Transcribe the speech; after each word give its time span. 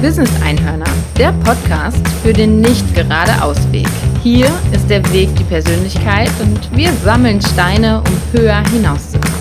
Business 0.00 0.30
Einhörner, 0.42 0.86
der 1.18 1.32
Podcast 1.44 2.06
für 2.22 2.32
den 2.32 2.60
nicht 2.60 2.94
gerade 2.94 3.42
Ausweg. 3.42 3.88
Hier 4.22 4.46
ist 4.72 4.88
der 4.88 5.02
Weg 5.12 5.34
die 5.34 5.42
Persönlichkeit 5.42 6.30
und 6.40 6.76
wir 6.76 6.92
sammeln 6.92 7.40
Steine, 7.42 8.00
um 8.06 8.40
höher 8.40 8.62
hinauszukommen. 8.68 9.34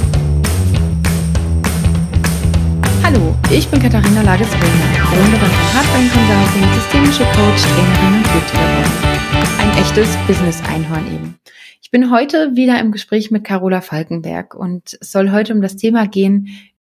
Hallo, 3.04 3.36
ich 3.52 3.68
bin 3.68 3.80
Katharina 3.80 4.24
Lages-Römer, 4.24 5.08
Gründerin 5.12 5.40
von 5.40 5.74
Hardline 5.76 6.10
Consulting, 6.10 6.74
systemische 6.74 7.24
Coach, 7.36 7.62
Trainerin 7.62 8.18
und 8.18 8.26
YouTuberin. 8.34 8.92
Ein 9.60 9.78
echtes 9.80 10.18
Business-Einhorn 10.26 11.06
eben. 11.14 11.40
Ich 11.84 11.92
bin 11.92 12.10
heute 12.10 12.56
wieder 12.56 12.80
im 12.80 12.92
Gespräch 12.92 13.30
mit 13.30 13.44
Carola 13.44 13.82
Falkenberg 13.82 14.56
und 14.56 14.98
es 15.00 15.12
soll 15.12 15.32
heute 15.32 15.54
um 15.54 15.62
das 15.62 15.76
Thema 15.76 16.08
gehen, 16.08 16.48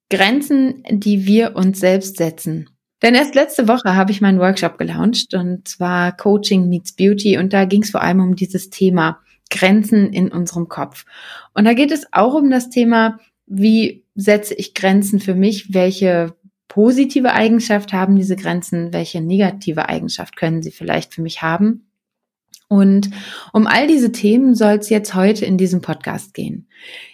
Grenzen, 0.08 0.82
die 0.90 1.26
wir 1.26 1.54
uns 1.54 1.80
selbst 1.80 2.16
setzen. 2.16 2.70
Denn 3.02 3.14
erst 3.14 3.34
letzte 3.34 3.68
Woche 3.68 3.94
habe 3.94 4.10
ich 4.10 4.20
meinen 4.20 4.40
Workshop 4.40 4.78
gelauncht 4.78 5.34
und 5.34 5.68
zwar 5.68 6.16
Coaching 6.16 6.68
Meets 6.68 6.92
Beauty 6.92 7.38
und 7.38 7.52
da 7.52 7.64
ging 7.64 7.82
es 7.82 7.90
vor 7.90 8.02
allem 8.02 8.20
um 8.20 8.36
dieses 8.36 8.70
Thema 8.70 9.20
Grenzen 9.50 10.12
in 10.12 10.30
unserem 10.30 10.68
Kopf. 10.68 11.04
Und 11.54 11.64
da 11.64 11.74
geht 11.74 11.92
es 11.92 12.12
auch 12.12 12.34
um 12.34 12.50
das 12.50 12.70
Thema, 12.70 13.18
wie 13.46 14.04
setze 14.14 14.54
ich 14.54 14.74
Grenzen 14.74 15.20
für 15.20 15.34
mich, 15.34 15.72
welche 15.72 16.34
positive 16.66 17.32
Eigenschaft 17.32 17.92
haben 17.92 18.16
diese 18.16 18.36
Grenzen, 18.36 18.92
welche 18.92 19.20
negative 19.20 19.88
Eigenschaft 19.88 20.36
können 20.36 20.62
sie 20.62 20.70
vielleicht 20.70 21.14
für 21.14 21.22
mich 21.22 21.40
haben. 21.40 21.87
Und 22.68 23.10
um 23.54 23.66
all 23.66 23.86
diese 23.86 24.12
Themen 24.12 24.54
soll 24.54 24.74
es 24.74 24.90
jetzt 24.90 25.14
heute 25.14 25.46
in 25.46 25.56
diesem 25.56 25.80
Podcast 25.80 26.34
gehen. 26.34 26.68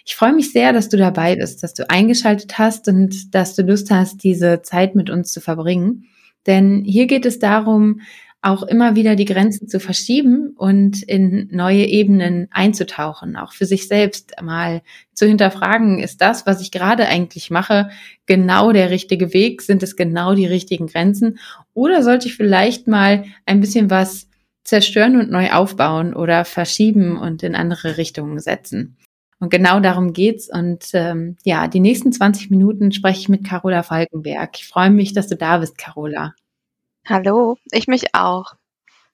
Ich 0.05 0.15
freue 0.15 0.33
mich 0.33 0.51
sehr, 0.51 0.73
dass 0.73 0.89
du 0.89 0.97
dabei 0.97 1.37
bist, 1.37 1.63
dass 1.63 1.73
du 1.73 1.89
eingeschaltet 1.89 2.57
hast 2.57 2.89
und 2.89 3.33
dass 3.33 3.55
du 3.55 3.63
Lust 3.63 3.89
hast, 3.89 4.23
diese 4.23 4.61
Zeit 4.61 4.95
mit 4.95 5.09
uns 5.09 5.31
zu 5.31 5.39
verbringen. 5.39 6.05
Denn 6.45 6.83
hier 6.85 7.07
geht 7.07 7.25
es 7.25 7.39
darum, 7.39 8.01
auch 8.45 8.61
immer 8.61 8.95
wieder 8.95 9.15
die 9.15 9.25
Grenzen 9.25 9.67
zu 9.67 9.79
verschieben 9.79 10.53
und 10.55 11.01
in 11.01 11.47
neue 11.51 11.85
Ebenen 11.85 12.47
einzutauchen, 12.51 13.37
auch 13.37 13.53
für 13.53 13.65
sich 13.65 13.87
selbst 13.87 14.33
mal 14.39 14.83
zu 15.13 15.25
hinterfragen, 15.25 15.99
ist 15.99 16.21
das, 16.21 16.45
was 16.45 16.61
ich 16.61 16.69
gerade 16.69 17.07
eigentlich 17.07 17.49
mache, 17.49 17.89
genau 18.27 18.71
der 18.71 18.91
richtige 18.91 19.33
Weg? 19.33 19.63
Sind 19.63 19.81
es 19.81 19.95
genau 19.95 20.35
die 20.35 20.45
richtigen 20.45 20.85
Grenzen? 20.85 21.39
Oder 21.73 22.03
sollte 22.03 22.27
ich 22.27 22.35
vielleicht 22.35 22.87
mal 22.87 23.25
ein 23.47 23.61
bisschen 23.61 23.89
was 23.89 24.27
zerstören 24.65 25.17
und 25.17 25.31
neu 25.31 25.51
aufbauen 25.51 26.13
oder 26.13 26.43
verschieben 26.43 27.17
und 27.17 27.43
in 27.43 27.55
andere 27.55 27.97
Richtungen 27.97 28.39
setzen. 28.39 28.97
Und 29.39 29.49
genau 29.49 29.79
darum 29.79 30.11
geht's. 30.11 30.49
Und 30.51 30.89
ähm, 30.93 31.37
ja, 31.43 31.67
die 31.67 31.79
nächsten 31.79 32.11
20 32.11 32.49
Minuten 32.49 32.91
spreche 32.91 33.19
ich 33.19 33.29
mit 33.29 33.45
Carola 33.45 33.83
Falkenberg. 33.83 34.57
Ich 34.57 34.67
freue 34.67 34.89
mich, 34.89 35.13
dass 35.13 35.27
du 35.27 35.35
da 35.35 35.59
bist, 35.59 35.77
Carola. 35.77 36.33
Hallo, 37.07 37.57
ich 37.71 37.87
mich 37.87 38.15
auch. 38.15 38.53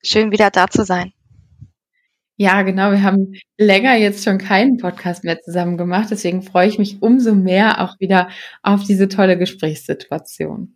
Schön 0.03 0.31
wieder 0.31 0.49
da 0.49 0.67
zu 0.67 0.85
sein. 0.85 1.11
Ja, 2.37 2.61
genau. 2.61 2.91
Wir 2.91 3.03
haben 3.03 3.33
länger 3.57 3.95
jetzt 3.97 4.23
schon 4.23 4.37
keinen 4.37 4.77
Podcast 4.77 5.23
mehr 5.23 5.39
zusammen 5.41 5.77
gemacht. 5.77 6.07
Deswegen 6.09 6.41
freue 6.41 6.67
ich 6.67 6.79
mich 6.79 7.01
umso 7.01 7.35
mehr 7.35 7.81
auch 7.81 7.99
wieder 7.99 8.29
auf 8.63 8.83
diese 8.83 9.09
tolle 9.09 9.37
Gesprächssituation. 9.37 10.75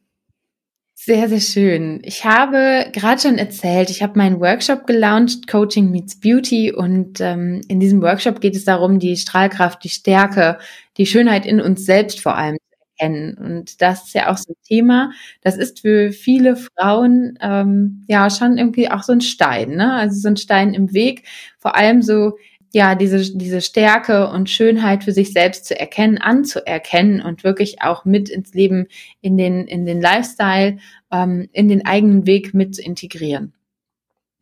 Sehr, 1.07 1.29
sehr 1.29 1.39
schön. 1.39 1.99
Ich 2.03 2.25
habe 2.25 2.87
gerade 2.91 3.21
schon 3.21 3.37
erzählt, 3.37 3.91
ich 3.91 4.01
habe 4.01 4.17
meinen 4.17 4.39
Workshop 4.39 4.87
gelauncht, 4.87 5.47
Coaching 5.47 5.91
Meets 5.91 6.19
Beauty. 6.19 6.71
Und 6.73 7.21
ähm, 7.21 7.61
in 7.67 7.79
diesem 7.79 8.01
Workshop 8.01 8.41
geht 8.41 8.55
es 8.55 8.65
darum, 8.65 8.97
die 8.97 9.15
Strahlkraft, 9.15 9.83
die 9.83 9.89
Stärke, 9.89 10.57
die 10.97 11.05
Schönheit 11.05 11.45
in 11.45 11.61
uns 11.61 11.85
selbst 11.85 12.21
vor 12.21 12.35
allem 12.35 12.57
zu 12.57 12.77
erkennen. 12.97 13.37
Und 13.37 13.83
das 13.83 14.05
ist 14.07 14.15
ja 14.15 14.31
auch 14.31 14.37
so 14.37 14.53
ein 14.53 14.55
Thema. 14.67 15.11
Das 15.41 15.57
ist 15.57 15.81
für 15.81 16.11
viele 16.11 16.55
Frauen 16.55 17.37
ähm, 17.39 18.03
ja 18.07 18.31
schon 18.31 18.57
irgendwie 18.57 18.89
auch 18.89 19.03
so 19.03 19.13
ein 19.13 19.21
Stein, 19.21 19.75
ne? 19.75 19.93
Also 19.93 20.19
so 20.19 20.29
ein 20.29 20.37
Stein 20.37 20.73
im 20.73 20.91
Weg. 20.91 21.27
Vor 21.59 21.75
allem 21.75 22.01
so 22.01 22.35
ja, 22.73 22.95
diese, 22.95 23.37
diese 23.37 23.61
Stärke 23.61 24.29
und 24.29 24.49
Schönheit 24.49 25.03
für 25.03 25.11
sich 25.11 25.31
selbst 25.33 25.65
zu 25.65 25.79
erkennen, 25.79 26.17
anzuerkennen 26.17 27.21
und 27.21 27.43
wirklich 27.43 27.81
auch 27.81 28.05
mit 28.05 28.29
ins 28.29 28.53
Leben, 28.53 28.87
in 29.21 29.37
den, 29.37 29.67
in 29.67 29.85
den 29.85 30.01
Lifestyle, 30.01 30.77
ähm, 31.11 31.49
in 31.53 31.69
den 31.69 31.85
eigenen 31.85 32.25
Weg 32.25 32.53
mit 32.53 32.75
zu 32.75 32.81
integrieren. 32.81 33.53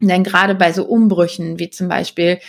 Denn 0.01 0.23
gerade 0.23 0.55
bei 0.55 0.73
so 0.73 0.85
Umbrüchen, 0.85 1.59
wie 1.59 1.69
zum 1.69 1.87
Beispiel 1.87 2.39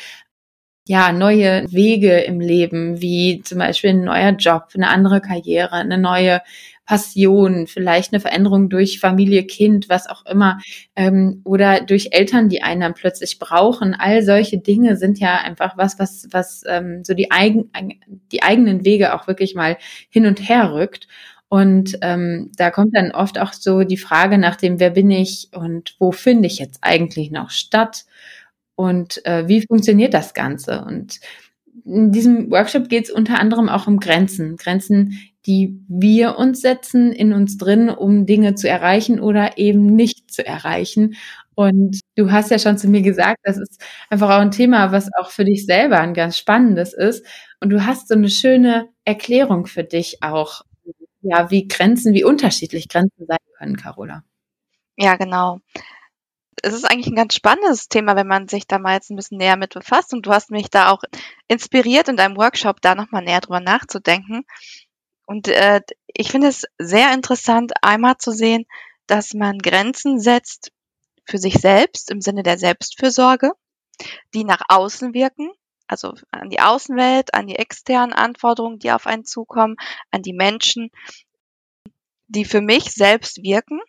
ja, 0.86 1.12
neue 1.12 1.64
Wege 1.72 2.18
im 2.20 2.40
Leben, 2.40 3.00
wie 3.00 3.40
zum 3.42 3.58
Beispiel 3.58 3.90
ein 3.90 4.04
neuer 4.04 4.32
Job, 4.32 4.68
eine 4.74 4.88
andere 4.88 5.20
Karriere, 5.22 5.72
eine 5.72 5.96
neue 5.98 6.42
Passion, 6.84 7.66
vielleicht 7.66 8.12
eine 8.12 8.20
Veränderung 8.20 8.68
durch 8.68 9.00
Familie, 9.00 9.44
Kind, 9.44 9.88
was 9.88 10.06
auch 10.06 10.26
immer, 10.26 10.60
ähm, 10.94 11.40
oder 11.44 11.80
durch 11.80 12.08
Eltern, 12.12 12.50
die 12.50 12.62
einen 12.62 12.82
dann 12.82 12.94
plötzlich 12.94 13.38
brauchen. 13.38 13.94
All 13.94 14.22
solche 14.22 14.58
Dinge 14.58 14.96
sind 14.96 15.18
ja 15.18 15.38
einfach 15.38 15.78
was, 15.78 15.98
was, 15.98 16.28
was 16.30 16.62
ähm, 16.66 17.02
so 17.02 17.14
die, 17.14 17.30
eigen, 17.30 17.70
die 18.32 18.42
eigenen 18.42 18.84
Wege 18.84 19.14
auch 19.14 19.26
wirklich 19.26 19.54
mal 19.54 19.78
hin 20.10 20.26
und 20.26 20.46
her 20.46 20.74
rückt. 20.74 21.08
Und 21.48 21.98
ähm, 22.02 22.50
da 22.56 22.70
kommt 22.70 22.94
dann 22.96 23.12
oft 23.12 23.38
auch 23.38 23.52
so 23.54 23.84
die 23.84 23.96
Frage 23.96 24.36
nach 24.36 24.56
dem, 24.56 24.80
wer 24.80 24.90
bin 24.90 25.10
ich 25.10 25.48
und 25.52 25.94
wo 25.98 26.12
finde 26.12 26.46
ich 26.48 26.58
jetzt 26.58 26.78
eigentlich 26.82 27.30
noch 27.30 27.50
statt 27.50 28.04
und 28.76 29.24
äh, 29.26 29.48
wie 29.48 29.66
funktioniert 29.66 30.14
das 30.14 30.34
Ganze? 30.34 30.84
Und 30.84 31.20
in 31.84 32.12
diesem 32.12 32.50
Workshop 32.50 32.88
geht 32.88 33.04
es 33.04 33.10
unter 33.10 33.38
anderem 33.38 33.68
auch 33.68 33.86
um 33.86 33.98
Grenzen. 34.00 34.56
Grenzen, 34.56 35.18
die 35.46 35.80
wir 35.88 36.38
uns 36.38 36.60
setzen 36.60 37.12
in 37.12 37.32
uns 37.32 37.58
drin, 37.58 37.90
um 37.90 38.26
Dinge 38.26 38.54
zu 38.54 38.68
erreichen 38.68 39.20
oder 39.20 39.58
eben 39.58 39.86
nicht 39.86 40.32
zu 40.32 40.46
erreichen. 40.46 41.16
Und 41.54 42.00
du 42.16 42.32
hast 42.32 42.50
ja 42.50 42.58
schon 42.58 42.78
zu 42.78 42.88
mir 42.88 43.02
gesagt, 43.02 43.38
das 43.44 43.58
ist 43.58 43.80
einfach 44.10 44.30
auch 44.30 44.40
ein 44.40 44.50
Thema, 44.50 44.90
was 44.92 45.08
auch 45.18 45.30
für 45.30 45.44
dich 45.44 45.66
selber 45.66 46.00
ein 46.00 46.14
ganz 46.14 46.38
spannendes 46.38 46.94
ist. 46.94 47.24
Und 47.60 47.70
du 47.70 47.84
hast 47.86 48.08
so 48.08 48.14
eine 48.14 48.30
schöne 48.30 48.88
Erklärung 49.04 49.66
für 49.66 49.84
dich 49.84 50.22
auch, 50.22 50.62
ja, 51.22 51.50
wie 51.50 51.68
Grenzen, 51.68 52.14
wie 52.14 52.24
unterschiedlich 52.24 52.88
Grenzen 52.88 53.26
sein 53.26 53.38
können, 53.58 53.76
Carola. 53.76 54.24
Ja, 54.96 55.16
genau 55.16 55.60
es 56.62 56.74
ist 56.74 56.84
eigentlich 56.84 57.08
ein 57.08 57.16
ganz 57.16 57.34
spannendes 57.34 57.88
Thema, 57.88 58.16
wenn 58.16 58.26
man 58.26 58.48
sich 58.48 58.66
da 58.66 58.78
mal 58.78 58.94
jetzt 58.94 59.10
ein 59.10 59.16
bisschen 59.16 59.38
näher 59.38 59.56
mit 59.56 59.74
befasst. 59.74 60.12
Und 60.12 60.26
du 60.26 60.30
hast 60.30 60.50
mich 60.50 60.70
da 60.70 60.90
auch 60.90 61.02
inspiriert, 61.48 62.08
in 62.08 62.16
deinem 62.16 62.36
Workshop 62.36 62.80
da 62.80 62.94
nochmal 62.94 63.22
näher 63.22 63.40
drüber 63.40 63.60
nachzudenken. 63.60 64.44
Und 65.26 65.48
äh, 65.48 65.80
ich 66.06 66.30
finde 66.30 66.48
es 66.48 66.64
sehr 66.78 67.12
interessant, 67.12 67.72
einmal 67.82 68.16
zu 68.18 68.30
sehen, 68.30 68.66
dass 69.06 69.34
man 69.34 69.58
Grenzen 69.58 70.20
setzt 70.20 70.72
für 71.24 71.38
sich 71.38 71.54
selbst 71.54 72.10
im 72.10 72.20
Sinne 72.20 72.42
der 72.42 72.58
Selbstfürsorge, 72.58 73.52
die 74.34 74.44
nach 74.44 74.62
außen 74.68 75.14
wirken, 75.14 75.50
also 75.86 76.14
an 76.30 76.50
die 76.50 76.60
Außenwelt, 76.60 77.34
an 77.34 77.46
die 77.46 77.56
externen 77.56 78.12
Anforderungen, 78.12 78.78
die 78.78 78.92
auf 78.92 79.06
einen 79.06 79.24
zukommen, 79.24 79.76
an 80.10 80.22
die 80.22 80.32
Menschen, 80.32 80.90
die 82.28 82.44
für 82.44 82.60
mich 82.60 82.92
selbst 82.92 83.42
wirken. 83.42 83.80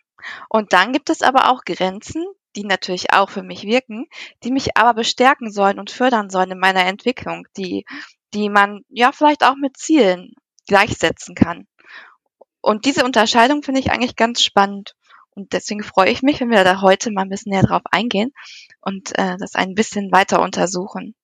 Und 0.48 0.72
dann 0.72 0.92
gibt 0.92 1.10
es 1.10 1.22
aber 1.22 1.50
auch 1.50 1.64
Grenzen, 1.64 2.24
die 2.56 2.64
natürlich 2.64 3.12
auch 3.12 3.30
für 3.30 3.42
mich 3.42 3.64
wirken, 3.64 4.06
die 4.42 4.50
mich 4.50 4.76
aber 4.76 4.94
bestärken 4.94 5.52
sollen 5.52 5.78
und 5.78 5.90
fördern 5.90 6.30
sollen 6.30 6.52
in 6.52 6.58
meiner 6.58 6.86
Entwicklung, 6.86 7.46
die, 7.56 7.84
die 8.34 8.48
man 8.48 8.82
ja 8.88 9.12
vielleicht 9.12 9.44
auch 9.44 9.56
mit 9.56 9.76
Zielen 9.76 10.32
gleichsetzen 10.66 11.34
kann. 11.34 11.66
Und 12.60 12.84
diese 12.84 13.04
Unterscheidung 13.04 13.62
finde 13.62 13.80
ich 13.80 13.90
eigentlich 13.90 14.16
ganz 14.16 14.42
spannend. 14.42 14.96
Und 15.30 15.52
deswegen 15.52 15.82
freue 15.82 16.10
ich 16.10 16.22
mich, 16.22 16.40
wenn 16.40 16.50
wir 16.50 16.64
da 16.64 16.80
heute 16.80 17.12
mal 17.12 17.22
ein 17.22 17.28
bisschen 17.28 17.52
näher 17.52 17.62
drauf 17.62 17.82
eingehen 17.90 18.32
und 18.80 19.16
äh, 19.18 19.36
das 19.38 19.54
ein 19.54 19.74
bisschen 19.74 20.10
weiter 20.10 20.40
untersuchen. 20.40 21.14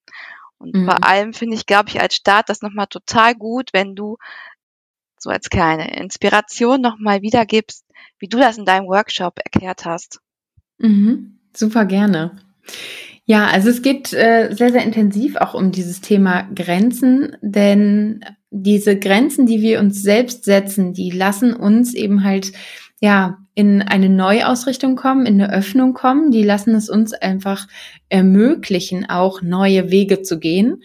Und 0.58 0.74
mhm. 0.74 0.84
vor 0.84 1.02
allem 1.02 1.32
finde 1.32 1.56
ich, 1.56 1.66
glaube 1.66 1.88
ich, 1.88 2.00
als 2.00 2.14
Start 2.14 2.48
das 2.48 2.62
nochmal 2.62 2.86
total 2.86 3.34
gut, 3.34 3.70
wenn 3.72 3.96
du 3.96 4.18
so 5.18 5.30
als 5.30 5.50
kleine 5.50 5.96
Inspiration 5.96 6.80
nochmal 6.80 7.22
wiedergibst, 7.22 7.86
wie 8.18 8.28
du 8.28 8.38
das 8.38 8.58
in 8.58 8.64
deinem 8.64 8.86
Workshop 8.86 9.38
erklärt 9.38 9.84
hast. 9.84 10.20
Mhm, 10.82 11.38
super 11.54 11.84
gerne. 11.86 12.32
Ja, 13.24 13.46
also 13.46 13.70
es 13.70 13.82
geht 13.82 14.12
äh, 14.12 14.52
sehr, 14.52 14.72
sehr 14.72 14.84
intensiv 14.84 15.36
auch 15.36 15.54
um 15.54 15.70
dieses 15.70 16.00
Thema 16.00 16.42
Grenzen, 16.54 17.36
denn 17.40 18.24
diese 18.50 18.98
Grenzen, 18.98 19.46
die 19.46 19.62
wir 19.62 19.78
uns 19.78 20.02
selbst 20.02 20.44
setzen, 20.44 20.92
die 20.92 21.10
lassen 21.10 21.54
uns 21.54 21.94
eben 21.94 22.24
halt 22.24 22.52
ja 23.00 23.38
in 23.54 23.80
eine 23.80 24.08
Neuausrichtung 24.08 24.96
kommen, 24.96 25.24
in 25.24 25.40
eine 25.40 25.52
Öffnung 25.52 25.94
kommen, 25.94 26.32
die 26.32 26.42
lassen 26.42 26.74
es 26.74 26.90
uns 26.90 27.12
einfach 27.12 27.68
ermöglichen, 28.08 29.08
auch 29.08 29.40
neue 29.40 29.90
Wege 29.90 30.22
zu 30.22 30.38
gehen. 30.38 30.82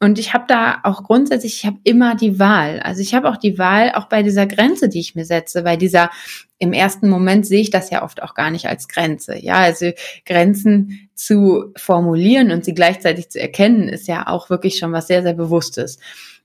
Und 0.00 0.18
ich 0.18 0.34
habe 0.34 0.44
da 0.48 0.80
auch 0.82 1.04
grundsätzlich, 1.04 1.56
ich 1.56 1.66
habe 1.66 1.78
immer 1.84 2.14
die 2.14 2.38
Wahl. 2.38 2.80
Also 2.80 3.00
ich 3.00 3.14
habe 3.14 3.28
auch 3.28 3.36
die 3.36 3.58
Wahl, 3.58 3.92
auch 3.94 4.06
bei 4.06 4.22
dieser 4.22 4.46
Grenze, 4.46 4.88
die 4.88 5.00
ich 5.00 5.14
mir 5.14 5.24
setze, 5.24 5.62
bei 5.62 5.76
dieser, 5.76 6.10
im 6.58 6.72
ersten 6.72 7.08
Moment 7.08 7.46
sehe 7.46 7.60
ich 7.60 7.70
das 7.70 7.90
ja 7.90 8.02
oft 8.02 8.22
auch 8.22 8.34
gar 8.34 8.50
nicht 8.50 8.66
als 8.66 8.88
Grenze. 8.88 9.38
Ja, 9.38 9.54
also 9.54 9.92
Grenzen 10.26 11.08
zu 11.14 11.72
formulieren 11.76 12.50
und 12.50 12.64
sie 12.64 12.74
gleichzeitig 12.74 13.30
zu 13.30 13.40
erkennen, 13.40 13.88
ist 13.88 14.08
ja 14.08 14.26
auch 14.26 14.50
wirklich 14.50 14.78
schon 14.78 14.92
was 14.92 15.06
sehr, 15.06 15.22
sehr 15.22 15.34
Bewusstes. 15.34 15.98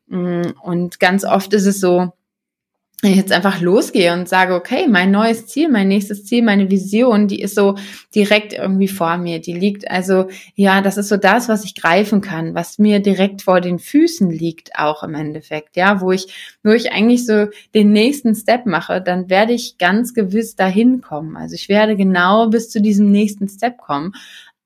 Mm, 0.07 0.51
und 0.61 0.99
ganz 0.99 1.25
oft 1.25 1.51
ist 1.53 1.65
es 1.65 1.79
so, 1.79 2.13
jetzt 3.01 3.31
einfach 3.31 3.61
losgehe 3.61 4.11
und 4.11 4.27
sage, 4.27 4.53
okay, 4.53 4.87
mein 4.89 5.11
neues 5.11 5.47
Ziel, 5.47 5.69
mein 5.69 5.87
nächstes 5.87 6.25
Ziel, 6.25 6.43
meine 6.43 6.69
Vision, 6.69 7.29
die 7.29 7.41
ist 7.41 7.55
so 7.55 7.75
direkt 8.13 8.51
irgendwie 8.51 8.89
vor 8.89 9.17
mir. 9.17 9.39
Die 9.39 9.53
liegt 9.53 9.89
also, 9.89 10.27
ja, 10.55 10.81
das 10.81 10.97
ist 10.97 11.07
so 11.07 11.15
das, 11.15 11.47
was 11.47 11.63
ich 11.63 11.75
greifen 11.75 12.19
kann, 12.19 12.55
was 12.55 12.77
mir 12.77 12.99
direkt 12.99 13.41
vor 13.41 13.61
den 13.61 13.79
Füßen 13.79 14.29
liegt, 14.29 14.77
auch 14.77 15.03
im 15.03 15.15
Endeffekt, 15.15 15.77
ja, 15.77 16.01
wo 16.01 16.11
ich, 16.11 16.57
wo 16.61 16.71
ich 16.71 16.91
eigentlich 16.91 17.25
so 17.25 17.47
den 17.73 17.93
nächsten 17.93 18.35
Step 18.35 18.65
mache, 18.65 19.01
dann 19.01 19.29
werde 19.29 19.53
ich 19.53 19.77
ganz 19.77 20.13
gewiss 20.13 20.57
dahin 20.57 20.99
kommen. 20.99 21.37
Also 21.37 21.55
ich 21.55 21.69
werde 21.69 21.95
genau 21.95 22.47
bis 22.49 22.69
zu 22.69 22.81
diesem 22.81 23.11
nächsten 23.11 23.47
Step 23.47 23.77
kommen 23.77 24.13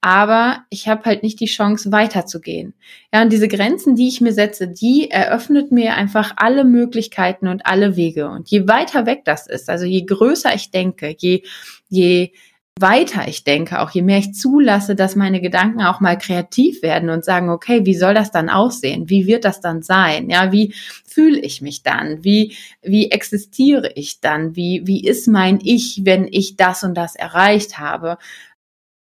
aber 0.03 0.65
ich 0.69 0.89
habe 0.89 1.05
halt 1.05 1.23
nicht 1.23 1.39
die 1.39 1.45
Chance 1.45 1.94
weiterzugehen. 1.94 2.73
Ja, 3.13 3.21
und 3.21 3.31
diese 3.31 3.47
Grenzen, 3.47 3.95
die 3.95 4.09
ich 4.09 4.19
mir 4.19 4.33
setze, 4.33 4.67
die 4.67 5.09
eröffnet 5.09 5.71
mir 5.71 5.95
einfach 5.95 6.33
alle 6.35 6.65
Möglichkeiten 6.65 7.47
und 7.47 7.65
alle 7.65 7.95
Wege. 7.95 8.27
Und 8.27 8.50
je 8.50 8.67
weiter 8.67 9.05
weg 9.05 9.21
das 9.23 9.47
ist, 9.47 9.69
also 9.69 9.85
je 9.85 10.03
größer 10.03 10.53
ich 10.53 10.71
denke, 10.71 11.15
je, 11.17 11.44
je 11.88 12.31
weiter 12.77 13.29
ich 13.29 13.45
denke, 13.45 13.79
auch 13.79 13.91
je 13.91 14.01
mehr 14.01 14.17
ich 14.17 14.33
zulasse, 14.33 14.95
dass 14.95 15.15
meine 15.15 15.39
Gedanken 15.39 15.81
auch 15.81 16.01
mal 16.01 16.17
kreativ 16.17 16.81
werden 16.81 17.09
und 17.09 17.23
sagen, 17.23 17.49
okay, 17.49 17.85
wie 17.85 17.95
soll 17.95 18.13
das 18.13 18.29
dann 18.29 18.49
aussehen? 18.49 19.09
Wie 19.09 19.25
wird 19.25 19.45
das 19.45 19.61
dann 19.61 19.83
sein? 19.83 20.29
Ja, 20.29 20.51
wie 20.51 20.73
fühle 21.06 21.39
ich 21.39 21.61
mich 21.61 21.81
dann? 21.81 22.25
Wie, 22.25 22.57
wie 22.81 23.09
existiere 23.09 23.89
ich 23.95 24.19
dann? 24.19 24.57
Wie, 24.57 24.81
wie 24.85 25.01
ist 25.01 25.29
mein 25.29 25.59
Ich, 25.63 26.01
wenn 26.03 26.27
ich 26.29 26.57
das 26.57 26.83
und 26.83 26.95
das 26.95 27.15
erreicht 27.15 27.79
habe? 27.79 28.17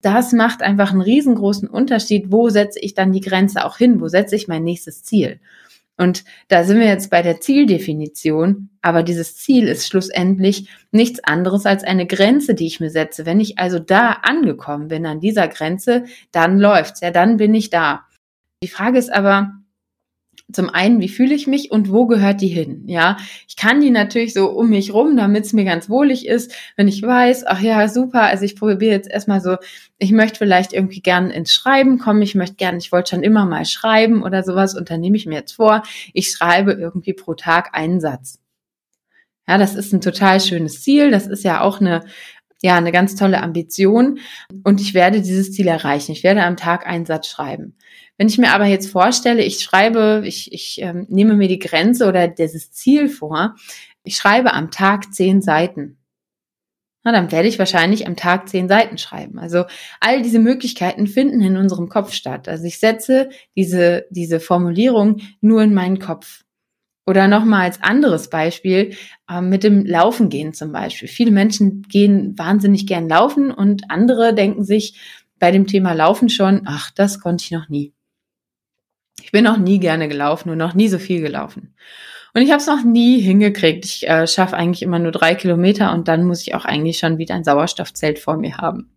Das 0.06 0.34
macht 0.34 0.62
einfach 0.62 0.92
einen 0.92 1.02
riesengroßen 1.02 1.68
Unterschied. 1.68 2.32
Wo 2.32 2.50
setze 2.50 2.80
ich 2.80 2.94
dann 2.94 3.12
die 3.12 3.22
Grenze 3.22 3.66
auch 3.66 3.78
hin? 3.78 4.00
Wo 4.00 4.08
setze 4.08 4.36
ich 4.36 4.48
mein 4.48 4.64
nächstes 4.64 5.04
Ziel? 5.04 5.40
Und 5.98 6.26
da 6.48 6.64
sind 6.64 6.80
wir 6.80 6.86
jetzt 6.86 7.10
bei 7.10 7.24
der 7.24 7.42
Zieldefinition, 7.42 8.70
aber 8.84 9.02
dieses 9.02 9.36
Ziel 9.36 9.68
ist 9.68 9.88
schlussendlich 9.88 10.70
nichts 10.92 11.24
anderes 11.24 11.66
als 11.66 11.84
eine 11.84 12.06
Grenze, 12.06 12.54
die 12.54 12.68
ich 12.68 12.80
mir 12.80 12.92
setze. 12.92 13.26
Wenn 13.26 13.40
ich 13.40 13.58
also 13.58 13.80
da 13.80 14.12
angekommen 14.22 14.90
bin 14.90 15.08
an 15.08 15.22
dieser 15.22 15.48
Grenze, 15.48 16.04
dann 16.32 16.60
läuft's, 16.60 17.00
ja, 17.00 17.10
dann 17.10 17.38
bin 17.38 17.56
ich 17.56 17.72
da. 17.72 18.04
Die 18.62 18.68
Frage 18.68 19.00
ist 19.00 19.12
aber, 19.12 19.54
zum 20.52 20.70
einen, 20.70 21.00
wie 21.00 21.10
fühle 21.10 21.34
ich 21.34 21.48
mich 21.48 21.72
und 21.72 21.92
wo 21.92 22.06
gehört 22.06 22.40
die 22.40 22.48
hin? 22.48 22.84
Ja, 22.86 23.18
ich 23.48 23.56
kann 23.56 23.82
die 23.82 23.90
natürlich 23.90 24.34
so 24.34 24.50
um 24.52 24.70
mich 24.70 24.94
rum, 24.94 25.18
damit 25.18 25.46
es 25.46 25.54
mir 25.54 25.66
ganz 25.66 25.90
wohlig 25.90 26.28
ist, 26.28 26.54
wenn 26.76 26.88
ich 26.88 27.02
weiß, 27.02 27.46
ach 27.48 27.62
ja, 27.62 27.88
super, 27.88 28.22
also 28.24 28.46
ich 28.46 28.56
probiere 28.56 28.94
jetzt 28.94 29.10
erstmal 29.10 29.42
so, 29.42 29.58
ich 29.98 30.12
möchte 30.12 30.38
vielleicht 30.38 30.72
irgendwie 30.72 31.02
gern 31.02 31.32
ins 31.32 31.54
Schreiben 31.54 31.98
kommen, 31.98 32.22
ich 32.22 32.36
möchte 32.36 32.56
gern, 32.56 32.78
ich 32.78 32.92
wollte 32.92 33.12
schon 33.12 33.24
immer 33.24 33.46
mal 33.46 33.66
schreiben 33.66 34.22
oder 34.24 34.44
sowas 34.44 34.76
und 34.76 34.90
dann 34.90 35.02
nehme 35.02 35.18
ich 35.18 35.26
mir 35.26 35.36
jetzt 35.36 35.54
vor, 35.54 35.82
ich 36.14 36.30
schreibe 36.30 36.74
irgendwie 36.74 37.14
pro 37.14 37.34
Tag 37.34 37.70
einen 37.74 38.00
Satz. 38.00 38.40
Ja, 39.48 39.58
das 39.58 39.76
ist 39.76 39.94
ein 39.94 40.02
total 40.02 40.40
schönes 40.42 40.82
Ziel, 40.82 41.12
das 41.12 41.28
ist 41.28 41.44
ja 41.44 41.62
auch 41.62 41.80
eine 41.82 42.02
ja, 42.62 42.78
eine 42.78 42.92
ganz 42.92 43.16
tolle 43.16 43.44
Ambition 43.44 44.18
und 44.64 44.82
ich 44.82 44.96
werde 44.96 45.22
dieses 45.22 45.52
Ziel 45.52 45.68
erreichen. 45.68 46.14
Ich 46.14 46.24
werde 46.24 46.44
am 46.44 46.58
Tag 46.58 46.88
einen 46.88 47.06
Satz 47.06 47.28
schreiben. 47.28 47.76
Wenn 48.18 48.28
ich 48.28 48.38
mir 48.38 48.54
aber 48.54 48.66
jetzt 48.66 48.90
vorstelle, 48.90 49.44
ich 49.44 49.60
schreibe, 49.60 50.24
ich, 50.26 50.54
ich 50.54 50.82
ähm, 50.82 51.06
nehme 51.10 51.36
mir 51.36 51.48
die 51.48 51.60
Grenze 51.60 52.08
oder 52.08 52.28
dieses 52.28 52.72
Ziel 52.72 53.10
vor, 53.10 53.56
ich 54.04 54.16
schreibe 54.16 54.54
am 54.54 54.72
Tag 54.72 55.14
zehn 55.14 55.42
Seiten. 55.42 55.98
Na, 57.04 57.12
dann 57.12 57.32
werde 57.32 57.48
ich 57.48 57.60
wahrscheinlich 57.60 58.08
am 58.08 58.16
Tag 58.16 58.50
zehn 58.50 58.68
Seiten 58.68 58.98
schreiben. 58.98 59.38
Also 59.38 59.66
all 60.00 60.24
diese 60.24 60.40
Möglichkeiten 60.40 61.06
finden 61.06 61.40
in 61.42 61.56
unserem 61.56 61.88
Kopf 61.88 62.14
statt. 62.14 62.48
Also 62.48 62.64
ich 62.66 62.80
setze 62.80 63.30
diese, 63.56 64.06
diese 64.10 64.40
Formulierung 64.40 65.22
nur 65.40 65.62
in 65.62 65.74
meinen 65.74 66.00
Kopf. 66.00 66.44
Oder 67.06 67.28
nochmal 67.28 67.66
als 67.66 67.84
anderes 67.84 68.32
Beispiel 68.32 68.96
äh, 69.30 69.42
mit 69.42 69.64
dem 69.64 69.86
Laufen 69.86 70.30
gehen 70.30 70.54
zum 70.54 70.72
Beispiel. 70.72 71.08
Viele 71.08 71.30
Menschen 71.30 71.84
gehen 71.84 72.36
wahnsinnig 72.40 72.88
gern 72.88 73.08
laufen 73.08 73.52
und 73.52 73.92
andere 73.92 74.34
denken 74.34 74.64
sich 74.64 75.00
bei 75.38 75.52
dem 75.52 75.68
Thema 75.68 75.94
Laufen 75.94 76.30
schon, 76.30 76.64
ach, 76.66 76.90
das 76.90 77.20
konnte 77.20 77.44
ich 77.44 77.52
noch 77.52 77.70
nie. 77.70 77.94
Ich 79.26 79.32
bin 79.32 79.44
noch 79.44 79.58
nie 79.58 79.80
gerne 79.80 80.08
gelaufen 80.08 80.52
und 80.52 80.60
noch 80.60 80.76
nie 80.76 80.88
so 80.88 81.00
viel 81.00 81.20
gelaufen. 81.20 81.74
Und 82.36 82.44
ich 82.44 82.52
habe 82.52 82.60
es 82.60 82.68
noch 82.68 82.84
nie 82.84 83.20
hingekriegt. 83.20 83.84
Ich 83.84 84.08
äh, 84.08 84.28
schaffe 84.28 84.56
eigentlich 84.56 84.84
immer 84.84 85.00
nur 85.00 85.12
drei 85.12 85.34
Kilometer 85.34 85.92
und 85.94 86.08
dann 86.08 86.26
muss 86.26 86.44
ich 86.44 86.54
auch 86.54 86.64
eigentlich 86.64 87.00
schon 87.00 87.18
wieder 87.18 87.34
ein 87.34 87.44
Sauerstoffzelt 87.44 88.20
vor 88.20 88.38
mir 88.38 88.58
haben. 88.58 88.92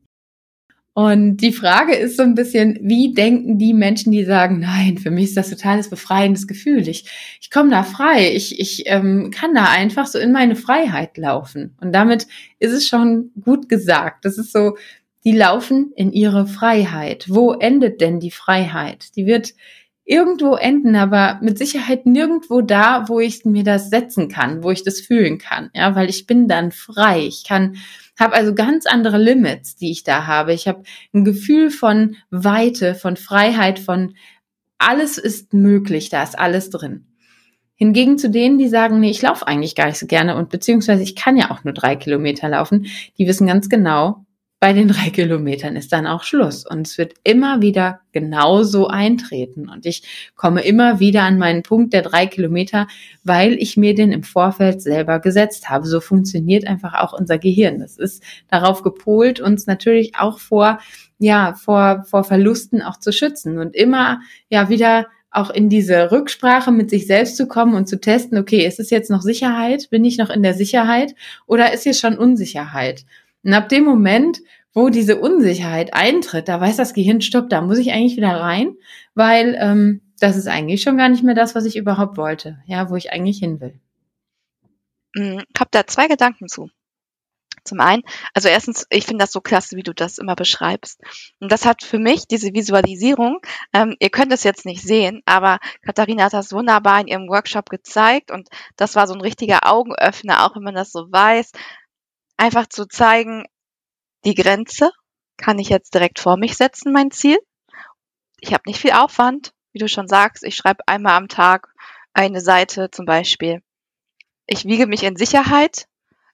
Und 0.93 1.39
die 1.39 1.53
Frage 1.53 1.95
ist 1.95 2.19
so 2.19 2.25
ein 2.25 2.35
bisschen, 2.35 2.79
wie 2.83 3.15
denken 3.15 3.57
die 3.57 3.73
Menschen, 3.73 4.13
die 4.13 4.25
sagen, 4.25 4.61
nein, 4.61 4.99
für 4.99 5.11
mich 5.11 5.27
ist 5.27 5.37
das 5.39 5.49
totales 5.49 5.89
befreiendes 5.89 6.47
Gefühl. 6.47 6.87
Ich, 6.89 7.05
ich 7.41 7.51
komme 7.51 7.71
da 7.71 7.85
frei. 7.85 8.35
Ich, 8.35 8.61
ich 8.61 8.83
ähm, 8.85 9.31
kann 9.31 9.55
da 9.55 9.65
einfach 9.71 10.07
so 10.07 10.19
in 10.19 10.33
meine 10.33 10.57
Freiheit 10.57 11.17
laufen. 11.17 11.75
Und 11.81 11.93
damit 11.93 12.27
ist 12.59 12.73
es 12.73 12.87
schon 12.87 13.31
gut 13.41 13.71
gesagt. 13.71 14.27
Das 14.27 14.37
ist 14.37 14.53
so, 14.53 14.77
die 15.25 15.33
laufen 15.33 15.93
in 15.97 16.13
ihre 16.13 16.47
Freiheit. 16.47 17.27
Wo 17.29 17.53
endet 17.53 18.03
denn 18.03 18.21
die 18.21 18.31
Freiheit? 18.31 19.17
Die 19.17 19.25
wird 19.25 19.55
irgendwo 20.09 20.55
enden, 20.55 20.97
aber 20.97 21.39
mit 21.43 21.59
Sicherheit 21.59 22.07
nirgendwo 22.07 22.63
da, 22.63 23.05
wo 23.09 23.21
ich 23.21 23.45
mir 23.45 23.63
das 23.63 23.91
setzen 23.91 24.31
kann, 24.31 24.63
wo 24.63 24.71
ich 24.71 24.83
das 24.83 25.01
fühlen 25.01 25.37
kann, 25.37 25.69
ja, 25.75 25.95
weil 25.95 26.09
ich 26.09 26.27
bin 26.27 26.49
dann 26.49 26.73
frei. 26.73 27.27
Ich 27.27 27.45
kann, 27.45 27.77
habe 28.19 28.35
also 28.35 28.55
ganz 28.55 28.87
andere 28.87 29.19
Limits, 29.19 29.77
die 29.77 29.91
ich 29.91 30.05
da 30.05 30.27
habe. 30.27 30.55
Ich 30.55 30.67
habe 30.67 30.83
ein 31.13 31.27
Gefühl 31.27 31.71
von 31.71 32.17
Weite, 32.31 32.95
von 32.95 33.17
Freiheit, 33.19 33.79
von 33.79 34.15
alles 34.79 35.19
ist 35.19 35.53
möglich, 35.53 36.09
da 36.09 36.23
ist 36.23 36.39
alles 36.39 36.71
drin. 36.71 37.05
Hingegen 37.75 38.17
zu 38.17 38.31
denen, 38.31 38.57
die 38.57 38.69
sagen, 38.69 39.01
nee, 39.01 39.11
ich 39.11 39.21
laufe 39.21 39.47
eigentlich 39.47 39.75
gar 39.75 39.89
nicht 39.89 39.99
so 39.99 40.07
gerne 40.07 40.37
und 40.37 40.49
beziehungsweise 40.49 41.03
ich 41.03 41.17
kann 41.17 41.37
ja 41.37 41.51
auch 41.51 41.65
nur 41.65 41.75
drei 41.75 41.97
Kilometer 41.97 42.49
laufen, 42.49 42.87
die 43.19 43.27
wissen 43.27 43.47
ganz 43.47 43.69
genau, 43.69 44.25
bei 44.61 44.73
den 44.73 44.89
drei 44.89 45.11
Kilometern 45.11 45.77
ist 45.77 45.93
dann 45.93 46.07
auch 46.07 46.25
Schluss. 46.25 46.67
Und 46.67 46.87
es 46.87 46.99
wird 46.99 47.15
immer 47.23 47.63
wieder 47.63 48.01
genauso 48.11 48.89
eintreten. 48.89 49.69
Und 49.69 49.87
ich 49.87 50.31
komme 50.35 50.63
immer 50.63 50.99
wieder 50.99 51.23
an 51.23 51.39
meinen 51.39 51.63
Punkt 51.63 51.93
der 51.93 52.03
drei 52.03 52.27
Kilometer, 52.27 52.89
weil 53.23 53.55
ich 53.55 53.77
mir 53.77 53.95
den 53.95 54.11
im 54.11 54.25
Vorfeld 54.25 54.83
selber 54.83 55.21
gesetzt 55.21 55.71
habe. 55.71 55.87
So 55.87 56.01
funktioniert 56.01 56.67
einfach 56.67 56.95
auch 56.95 57.13
unser 57.13 57.39
Gehirn. 57.39 57.79
Das 57.79 57.97
ist 57.97 58.23
darauf 58.49 58.83
gepolt, 58.83 59.39
uns 59.41 59.67
natürlich 59.67 60.17
auch 60.17 60.41
vor, 60.41 60.79
ja, 61.21 61.55
vor, 61.55 62.05
vor 62.05 62.25
Verlusten 62.25 62.83
auch 62.83 62.99
zu 62.99 63.13
schützen 63.13 63.59
und 63.59 63.77
immer, 63.77 64.21
ja, 64.49 64.69
wieder 64.69 65.07
auch 65.31 65.51
in 65.51 65.69
diese 65.69 66.11
Rücksprache 66.11 66.73
mit 66.73 66.91
sich 66.91 67.07
selbst 67.07 67.37
zu 67.37 67.47
kommen 67.47 67.75
und 67.75 67.87
zu 67.87 68.01
testen, 68.01 68.39
okay, 68.39 68.67
ist 68.67 68.81
es 68.81 68.91
jetzt 68.91 69.11
noch 69.11 69.23
Sicherheit? 69.23 69.89
Bin 69.91 70.05
ich 70.05 70.19
noch 70.19 70.31
in 70.31 70.43
der 70.43 70.55
Sicherheit? 70.55 71.15
Oder 71.47 71.73
ist 71.73 71.85
hier 71.85 71.95
schon 71.95 72.19
Unsicherheit? 72.19 73.05
Und 73.45 73.55
ab 73.55 73.69
dem 73.69 73.85
Moment, 73.85 74.41
wo 74.73 74.89
diese 74.91 75.21
Unsicherheit 75.21 75.95
eintritt, 75.95 76.49
da 76.49 76.61
weiß 76.61 76.77
das 76.77 76.95
Gehirn, 76.95 77.21
stopp, 77.21 77.49
da 77.51 77.61
muss 77.61 77.79
ich 77.79 77.93
eigentlich 77.93 78.17
wieder 78.17 78.41
rein, 78.41 78.77
weil 79.15 79.57
ähm, 79.61 80.03
das 80.21 80.37
ist 80.37 80.49
eigentlich 80.49 80.83
schon 80.83 80.97
gar 80.97 81.09
nicht 81.09 81.23
mehr 81.23 81.35
das, 81.35 81.55
was 81.55 81.65
ich 81.65 81.77
überhaupt 81.77 82.17
wollte, 82.17 82.59
ja, 82.67 82.91
wo 82.91 82.97
ich 82.97 83.13
eigentlich 83.13 83.39
hin 83.39 83.61
will. 83.61 83.81
Hm, 85.17 85.39
ich 85.41 85.61
habe 85.61 85.71
da 85.71 85.87
zwei 85.87 86.09
Gedanken 86.09 86.49
zu. 86.49 86.71
Zum 87.65 87.81
einen, 87.81 88.03
also 88.33 88.49
erstens, 88.49 88.87
ich 88.89 89.05
finde 89.05 89.25
das 89.25 89.33
so 89.33 89.41
klasse, 89.41 89.77
wie 89.77 89.83
du 89.83 89.93
das 89.93 90.19
immer 90.19 90.35
beschreibst. 90.35 91.01
Und 91.39 91.53
das 91.53 91.67
hat 91.67 91.83
für 91.83 91.99
mich 91.99 92.27
diese 92.27 92.55
Visualisierung, 92.55 93.41
ähm, 93.75 93.95
ihr 93.99 94.09
könnt 94.09 94.33
es 94.33 94.43
jetzt 94.43 94.65
nicht 94.65 94.83
sehen, 94.83 95.23
aber 95.27 95.59
Katharina 95.83 96.25
hat 96.25 96.33
das 96.33 96.53
wunderbar 96.53 97.01
in 97.01 97.09
ihrem 97.09 97.29
Workshop 97.29 97.69
gezeigt 97.69 98.31
und 98.31 98.49
das 98.77 98.97
war 98.97 99.07
so 99.07 99.15
ein 99.15 99.21
richtiger 99.21 99.71
Augenöffner, 99.71 100.47
auch 100.47 100.57
wenn 100.57 100.63
man 100.63 100.75
das 100.75 100.93
so 100.93 101.11
weiß, 101.11 101.53
einfach 102.39 102.67
zu 102.67 102.87
zeigen, 102.87 103.45
die 104.25 104.35
Grenze 104.35 104.91
kann 105.37 105.59
ich 105.59 105.69
jetzt 105.69 105.95
direkt 105.95 106.19
vor 106.19 106.37
mich 106.37 106.57
setzen, 106.57 106.93
mein 106.93 107.11
Ziel. 107.11 107.39
Ich 108.41 108.53
habe 108.53 108.63
nicht 108.67 108.81
viel 108.81 108.93
Aufwand, 108.93 109.53
wie 109.73 109.79
du 109.79 109.89
schon 109.89 110.09
sagst. 110.09 110.45
Ich 110.45 110.57
schreibe 110.57 110.87
einmal 110.87 111.17
am 111.17 111.29
Tag 111.29 111.69
eine 112.13 112.41
Seite 112.41 112.91
zum 112.91 113.05
Beispiel. 113.05 113.63
Ich 114.47 114.65
wiege 114.65 114.87
mich 114.87 115.03
in 115.03 115.17
Sicherheit. 115.17 115.87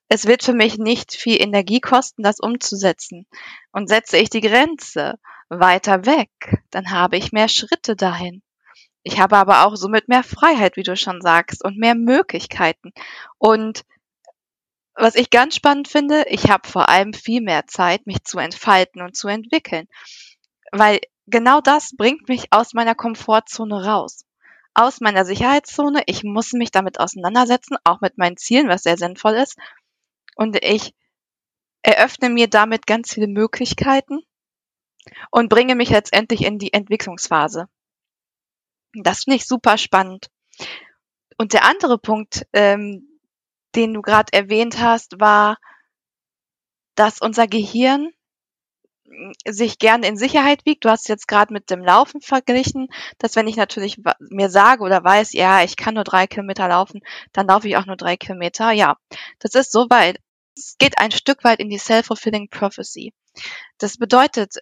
Es 0.08 0.26
wird 0.26 0.42
für 0.42 0.52
mich 0.52 0.78
nicht 0.78 1.14
viel 1.14 1.40
Energie 1.40 1.80
kosten, 1.80 2.22
das 2.22 2.40
umzusetzen. 2.40 3.26
Und 3.72 3.88
setze 3.88 4.18
ich 4.18 4.30
die 4.30 4.40
Grenze 4.40 5.18
weiter 5.48 6.06
weg, 6.06 6.30
dann 6.70 6.90
habe 6.90 7.16
ich 7.16 7.32
mehr 7.32 7.48
Schritte 7.48 7.96
dahin. 7.96 8.42
Ich 9.02 9.20
habe 9.20 9.36
aber 9.36 9.66
auch 9.66 9.76
somit 9.76 10.08
mehr 10.08 10.22
Freiheit, 10.22 10.76
wie 10.76 10.82
du 10.82 10.96
schon 10.96 11.20
sagst, 11.20 11.62
und 11.62 11.76
mehr 11.76 11.94
Möglichkeiten. 11.94 12.92
Und 13.36 13.84
was 14.94 15.14
ich 15.16 15.30
ganz 15.30 15.56
spannend 15.56 15.88
finde, 15.88 16.24
ich 16.28 16.50
habe 16.50 16.68
vor 16.68 16.88
allem 16.88 17.12
viel 17.12 17.40
mehr 17.40 17.66
Zeit, 17.66 18.06
mich 18.06 18.22
zu 18.24 18.38
entfalten 18.38 19.02
und 19.02 19.16
zu 19.16 19.28
entwickeln. 19.28 19.88
Weil 20.70 21.00
genau 21.26 21.60
das 21.60 21.96
bringt 21.96 22.28
mich 22.28 22.52
aus 22.52 22.74
meiner 22.74 22.94
Komfortzone 22.94 23.84
raus. 23.84 24.24
Aus 24.74 25.00
meiner 25.00 25.24
Sicherheitszone. 25.24 26.02
Ich 26.06 26.24
muss 26.24 26.52
mich 26.52 26.70
damit 26.70 27.00
auseinandersetzen, 27.00 27.76
auch 27.84 28.00
mit 28.00 28.18
meinen 28.18 28.36
Zielen, 28.36 28.68
was 28.68 28.82
sehr 28.82 28.96
sinnvoll 28.96 29.34
ist. 29.34 29.56
Und 30.36 30.64
ich 30.64 30.94
eröffne 31.82 32.30
mir 32.30 32.48
damit 32.48 32.86
ganz 32.86 33.14
viele 33.14 33.28
Möglichkeiten 33.28 34.20
und 35.30 35.48
bringe 35.48 35.74
mich 35.74 35.90
letztendlich 35.90 36.44
in 36.44 36.58
die 36.58 36.72
Entwicklungsphase. 36.72 37.68
Das 38.94 39.24
finde 39.24 39.36
ich 39.36 39.46
super 39.46 39.76
spannend. 39.76 40.30
Und 41.36 41.52
der 41.52 41.64
andere 41.64 41.98
Punkt, 41.98 42.46
ähm, 42.52 43.13
den 43.76 43.94
du 43.94 44.02
gerade 44.02 44.32
erwähnt 44.32 44.80
hast, 44.80 45.20
war, 45.20 45.58
dass 46.94 47.20
unser 47.20 47.46
Gehirn 47.46 48.12
sich 49.46 49.78
gerne 49.78 50.06
in 50.06 50.16
Sicherheit 50.16 50.64
wiegt. 50.64 50.84
Du 50.84 50.88
hast 50.88 51.08
jetzt 51.08 51.28
gerade 51.28 51.52
mit 51.52 51.70
dem 51.70 51.84
Laufen 51.84 52.20
verglichen, 52.20 52.88
dass 53.18 53.36
wenn 53.36 53.46
ich 53.46 53.56
natürlich 53.56 54.00
mir 54.18 54.50
sage 54.50 54.82
oder 54.82 55.04
weiß, 55.04 55.32
ja, 55.32 55.62
ich 55.62 55.76
kann 55.76 55.94
nur 55.94 56.04
drei 56.04 56.26
Kilometer 56.26 56.68
laufen, 56.68 57.00
dann 57.32 57.46
laufe 57.46 57.68
ich 57.68 57.76
auch 57.76 57.86
nur 57.86 57.96
drei 57.96 58.16
Kilometer. 58.16 58.72
Ja, 58.72 58.96
das 59.38 59.54
ist 59.54 59.72
so 59.72 59.88
weit. 59.90 60.18
Es 60.56 60.76
geht 60.78 60.98
ein 60.98 61.10
Stück 61.10 61.44
weit 61.44 61.60
in 61.60 61.68
die 61.68 61.78
self-fulfilling 61.78 62.48
prophecy. 62.48 63.12
Das 63.78 63.96
bedeutet, 63.98 64.58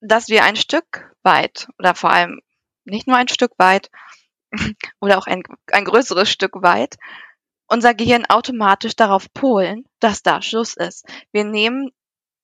dass 0.00 0.28
wir 0.28 0.44
ein 0.44 0.56
Stück 0.56 1.14
weit 1.22 1.68
oder 1.78 1.94
vor 1.94 2.10
allem 2.10 2.40
nicht 2.84 3.06
nur 3.06 3.16
ein 3.16 3.28
Stück 3.28 3.52
weit 3.58 3.90
oder 5.00 5.18
auch 5.18 5.26
ein, 5.26 5.42
ein 5.70 5.84
größeres 5.84 6.28
Stück 6.28 6.62
weit 6.62 6.96
unser 7.72 7.94
Gehirn 7.94 8.26
automatisch 8.28 8.94
darauf 8.94 9.32
polen, 9.32 9.84
dass 9.98 10.22
da 10.22 10.42
Schluss 10.42 10.76
ist. 10.76 11.06
Wir 11.32 11.44
nehmen 11.44 11.90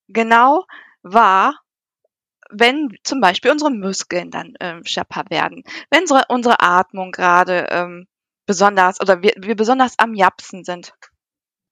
genau 0.08 0.64
wahr, 1.02 1.60
wenn 2.50 2.96
zum 3.04 3.20
Beispiel 3.20 3.50
unsere 3.50 3.70
Muskeln 3.70 4.30
dann 4.30 4.54
ähm, 4.60 4.84
schärfer 4.84 5.24
werden, 5.28 5.64
wenn 5.90 6.02
unsere, 6.02 6.24
unsere 6.28 6.60
Atmung 6.60 7.12
gerade 7.12 7.66
ähm, 7.70 8.06
besonders 8.46 9.00
oder 9.00 9.22
wir, 9.22 9.34
wir 9.36 9.54
besonders 9.54 9.98
am 9.98 10.14
Japsen 10.14 10.64
sind, 10.64 10.94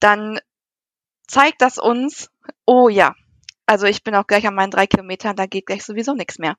dann 0.01 0.39
zeigt 1.27 1.63
das 1.63 1.79
uns, 1.79 2.29
oh 2.67 2.91
ja, 2.91 3.15
also 3.65 3.87
ich 3.87 4.05
bin 4.05 4.15
auch 4.15 4.27
gleich 4.27 4.47
an 4.47 4.55
meinen 4.55 4.71
drei 4.71 4.87
Kilometern, 4.87 5.35
da 5.35 5.47
geht 5.47 5.67
gleich 5.67 5.83
sowieso 5.83 6.15
nichts 6.15 6.39
mehr. 6.39 6.57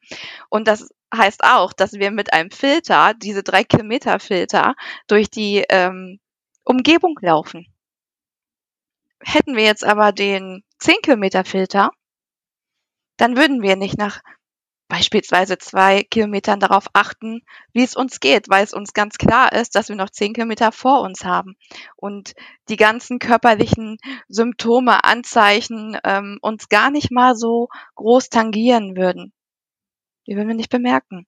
Und 0.50 0.68
das 0.68 0.90
heißt 1.16 1.44
auch, 1.44 1.72
dass 1.72 1.94
wir 1.94 2.10
mit 2.10 2.34
einem 2.34 2.50
Filter, 2.50 3.14
diese 3.14 3.44
drei 3.44 3.64
Kilometer 3.64 4.20
Filter, 4.20 4.76
durch 5.08 5.30
die 5.30 5.64
ähm, 5.70 6.20
Umgebung 6.68 7.18
laufen. 7.22 7.66
Hätten 9.22 9.56
wir 9.56 9.64
jetzt 9.64 9.86
aber 9.86 10.12
den 10.12 10.64
10 10.80 10.98
Kilometer 11.02 11.46
Filter, 11.46 11.92
dann 13.16 13.38
würden 13.38 13.62
wir 13.62 13.76
nicht 13.76 13.98
nach 13.98 14.22
beispielsweise 14.90 15.58
zwei 15.58 16.04
Kilometern 16.04 16.60
darauf 16.60 16.88
achten, 16.94 17.42
wie 17.74 17.84
es 17.84 17.96
uns 17.96 18.20
geht, 18.20 18.50
weil 18.50 18.64
es 18.64 18.74
uns 18.74 18.94
ganz 18.94 19.18
klar 19.18 19.52
ist, 19.52 19.76
dass 19.76 19.90
wir 19.90 19.96
noch 19.96 20.10
zehn 20.10 20.34
Kilometer 20.34 20.72
vor 20.72 21.02
uns 21.02 21.26
haben 21.26 21.56
und 21.96 22.34
die 22.70 22.78
ganzen 22.78 23.20
körperlichen 23.20 23.98
Symptome, 24.30 25.04
Anzeichen 25.04 25.98
ähm, 26.04 26.38
uns 26.42 26.70
gar 26.70 26.90
nicht 26.92 27.12
mal 27.12 27.36
so 27.36 27.68
groß 27.96 28.30
tangieren 28.30 28.96
würden. 28.96 29.34
Die 30.26 30.36
würden 30.36 30.48
wir 30.48 30.56
nicht 30.56 30.70
bemerken. 30.70 31.28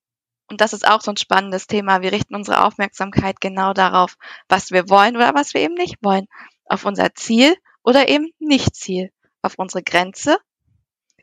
Und 0.49 0.61
das 0.61 0.73
ist 0.73 0.87
auch 0.87 1.01
so 1.01 1.11
ein 1.11 1.17
spannendes 1.17 1.67
Thema. 1.67 2.01
Wir 2.01 2.11
richten 2.11 2.35
unsere 2.35 2.65
Aufmerksamkeit 2.65 3.39
genau 3.39 3.73
darauf, 3.73 4.17
was 4.47 4.71
wir 4.71 4.89
wollen 4.89 5.15
oder 5.15 5.33
was 5.35 5.53
wir 5.53 5.61
eben 5.61 5.75
nicht 5.75 5.97
wollen. 6.01 6.25
Auf 6.65 6.85
unser 6.85 7.13
Ziel 7.13 7.55
oder 7.83 8.09
eben 8.09 8.31
nicht 8.39 8.75
Ziel. 8.75 9.11
Auf 9.41 9.55
unsere 9.57 9.83
Grenze 9.83 10.37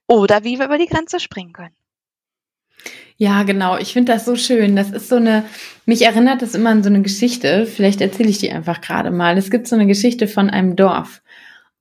oder 0.06 0.45
wie 0.45 0.59
wir 0.59 0.66
über 0.66 0.78
die 0.78 0.87
Grenze 0.87 1.21
springen 1.21 1.52
können. 1.52 1.75
Ja, 3.16 3.42
genau. 3.42 3.78
Ich 3.78 3.92
finde 3.92 4.12
das 4.12 4.25
so 4.25 4.37
schön. 4.37 4.76
Das 4.76 4.90
ist 4.90 5.09
so 5.09 5.16
eine, 5.16 5.45
mich 5.87 6.02
erinnert 6.02 6.42
das 6.42 6.54
immer 6.54 6.71
an 6.71 6.83
so 6.83 6.90
eine 6.90 7.02
Geschichte. 7.02 7.66
Vielleicht 7.66 8.00
erzähle 8.00 8.28
ich 8.28 8.38
die 8.38 8.50
einfach 8.50 8.80
gerade 8.80 9.11
mal. 9.11 9.38
Es 9.38 9.50
gibt 9.50 9.66
so 9.66 9.75
eine 9.75 9.87
Geschichte 9.87 10.28
von 10.28 10.50
einem 10.50 10.76
Dorf. 10.76 11.23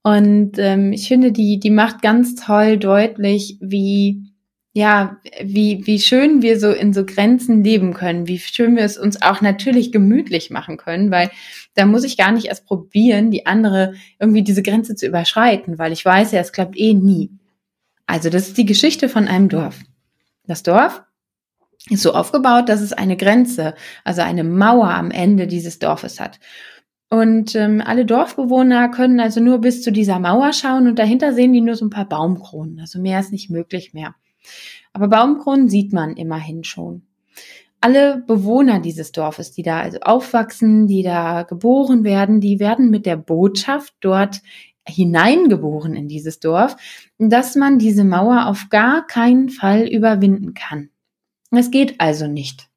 Und 0.02 0.58
ähm, 0.58 0.92
ich 0.92 1.08
finde, 1.08 1.32
die, 1.32 1.58
die 1.58 1.70
macht 1.70 2.00
ganz 2.00 2.36
toll 2.36 2.78
deutlich, 2.78 3.58
wie, 3.60 4.32
ja, 4.76 5.16
wie, 5.42 5.86
wie 5.86 5.98
schön 5.98 6.42
wir 6.42 6.60
so 6.60 6.70
in 6.70 6.92
so 6.92 7.06
Grenzen 7.06 7.64
leben 7.64 7.94
können, 7.94 8.28
wie 8.28 8.38
schön 8.38 8.76
wir 8.76 8.84
es 8.84 8.98
uns 8.98 9.22
auch 9.22 9.40
natürlich 9.40 9.90
gemütlich 9.90 10.50
machen 10.50 10.76
können, 10.76 11.10
weil 11.10 11.30
da 11.72 11.86
muss 11.86 12.04
ich 12.04 12.18
gar 12.18 12.30
nicht 12.30 12.48
erst 12.48 12.66
probieren, 12.66 13.30
die 13.30 13.46
andere 13.46 13.94
irgendwie 14.20 14.42
diese 14.42 14.62
Grenze 14.62 14.94
zu 14.94 15.06
überschreiten, 15.06 15.78
weil 15.78 15.92
ich 15.92 16.04
weiß 16.04 16.32
ja, 16.32 16.40
es 16.40 16.52
klappt 16.52 16.76
eh 16.76 16.92
nie. 16.92 17.30
Also 18.04 18.28
das 18.28 18.48
ist 18.48 18.58
die 18.58 18.66
Geschichte 18.66 19.08
von 19.08 19.28
einem 19.28 19.48
Dorf. 19.48 19.80
Das 20.46 20.62
Dorf 20.62 21.02
ist 21.88 22.02
so 22.02 22.12
aufgebaut, 22.12 22.68
dass 22.68 22.82
es 22.82 22.92
eine 22.92 23.16
Grenze, 23.16 23.74
also 24.04 24.20
eine 24.20 24.44
Mauer 24.44 24.90
am 24.90 25.10
Ende 25.10 25.46
dieses 25.46 25.78
Dorfes 25.78 26.20
hat. 26.20 26.38
Und 27.08 27.54
ähm, 27.54 27.82
alle 27.82 28.04
Dorfbewohner 28.04 28.90
können 28.90 29.20
also 29.20 29.40
nur 29.40 29.62
bis 29.62 29.80
zu 29.80 29.90
dieser 29.90 30.18
Mauer 30.18 30.52
schauen 30.52 30.86
und 30.86 30.98
dahinter 30.98 31.32
sehen 31.32 31.54
die 31.54 31.62
nur 31.62 31.76
so 31.76 31.86
ein 31.86 31.90
paar 31.90 32.06
Baumkronen. 32.10 32.78
Also 32.78 33.00
mehr 33.00 33.20
ist 33.20 33.32
nicht 33.32 33.48
möglich 33.48 33.94
mehr. 33.94 34.14
Aber 34.92 35.08
Baumkronen 35.08 35.68
sieht 35.68 35.92
man 35.92 36.16
immerhin 36.16 36.64
schon. 36.64 37.02
Alle 37.80 38.24
Bewohner 38.26 38.80
dieses 38.80 39.12
Dorfes, 39.12 39.52
die 39.52 39.62
da 39.62 39.80
also 39.80 39.98
aufwachsen, 40.00 40.86
die 40.86 41.02
da 41.02 41.42
geboren 41.42 42.04
werden, 42.04 42.40
die 42.40 42.58
werden 42.58 42.90
mit 42.90 43.06
der 43.06 43.16
Botschaft 43.16 43.94
dort 44.00 44.40
hineingeboren 44.88 45.94
in 45.94 46.08
dieses 46.08 46.40
Dorf, 46.40 46.76
dass 47.18 47.54
man 47.54 47.78
diese 47.78 48.04
Mauer 48.04 48.46
auf 48.46 48.68
gar 48.70 49.06
keinen 49.06 49.48
Fall 49.50 49.86
überwinden 49.86 50.54
kann. 50.54 50.90
Es 51.50 51.70
geht 51.70 52.00
also 52.00 52.26
nicht. 52.26 52.68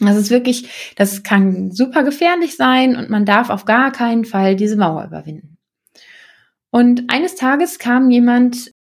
Das 0.00 0.16
ist 0.16 0.30
wirklich, 0.30 0.94
das 0.96 1.22
kann 1.22 1.70
super 1.70 2.02
gefährlich 2.02 2.56
sein 2.56 2.96
und 2.96 3.08
man 3.08 3.24
darf 3.24 3.50
auf 3.50 3.64
gar 3.64 3.92
keinen 3.92 4.24
Fall 4.24 4.56
diese 4.56 4.76
Mauer 4.76 5.04
überwinden. 5.04 5.56
Und 6.70 7.10
eines 7.10 7.36
Tages 7.36 7.78
kam 7.78 8.10
jemand, 8.10 8.72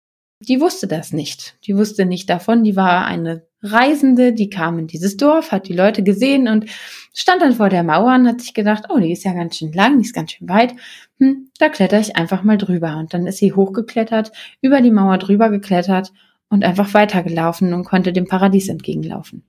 die 0.49 0.61
wusste 0.61 0.87
das 0.87 1.13
nicht. 1.13 1.57
Die 1.65 1.77
wusste 1.77 2.07
nicht 2.07 2.29
davon. 2.31 2.65
Die 2.65 2.77
war 2.77 3.05
eine 3.07 3.47
Reisende, 3.63 4.33
die 4.33 4.51
kam 4.51 4.79
in 4.79 4.87
dieses 4.87 5.17
Dorf, 5.17 5.51
hat 5.51 5.69
die 5.69 5.73
Leute 5.73 6.03
gesehen 6.03 6.49
und 6.49 6.67
stand 7.15 7.41
dann 7.41 7.55
vor 7.55 7.71
der 7.71 7.83
Mauer 7.83 8.15
und 8.15 8.29
hat 8.29 8.41
sich 8.41 8.53
gedacht, 8.53 8.85
oh, 8.91 8.99
die 8.99 9.13
ist 9.13 9.25
ja 9.25 9.33
ganz 9.33 9.57
schön 9.57 9.73
lang, 9.73 9.99
die 9.99 10.05
ist 10.05 10.15
ganz 10.15 10.33
schön 10.33 10.49
weit. 10.49 10.75
Hm, 11.19 11.49
da 11.59 11.69
kletter 11.69 11.99
ich 11.99 12.17
einfach 12.17 12.43
mal 12.43 12.59
drüber. 12.59 12.97
Und 12.99 13.15
dann 13.15 13.27
ist 13.27 13.39
sie 13.39 13.53
hochgeklettert, 13.53 14.33
über 14.61 14.81
die 14.81 14.91
Mauer 14.91 15.19
drüber 15.19 15.49
geklettert 15.49 16.13
und 16.51 16.65
einfach 16.65 16.93
weitergelaufen 16.93 17.73
und 17.73 17.85
konnte 17.85 18.13
dem 18.13 18.27
Paradies 18.27 18.69
entgegenlaufen. 18.69 19.43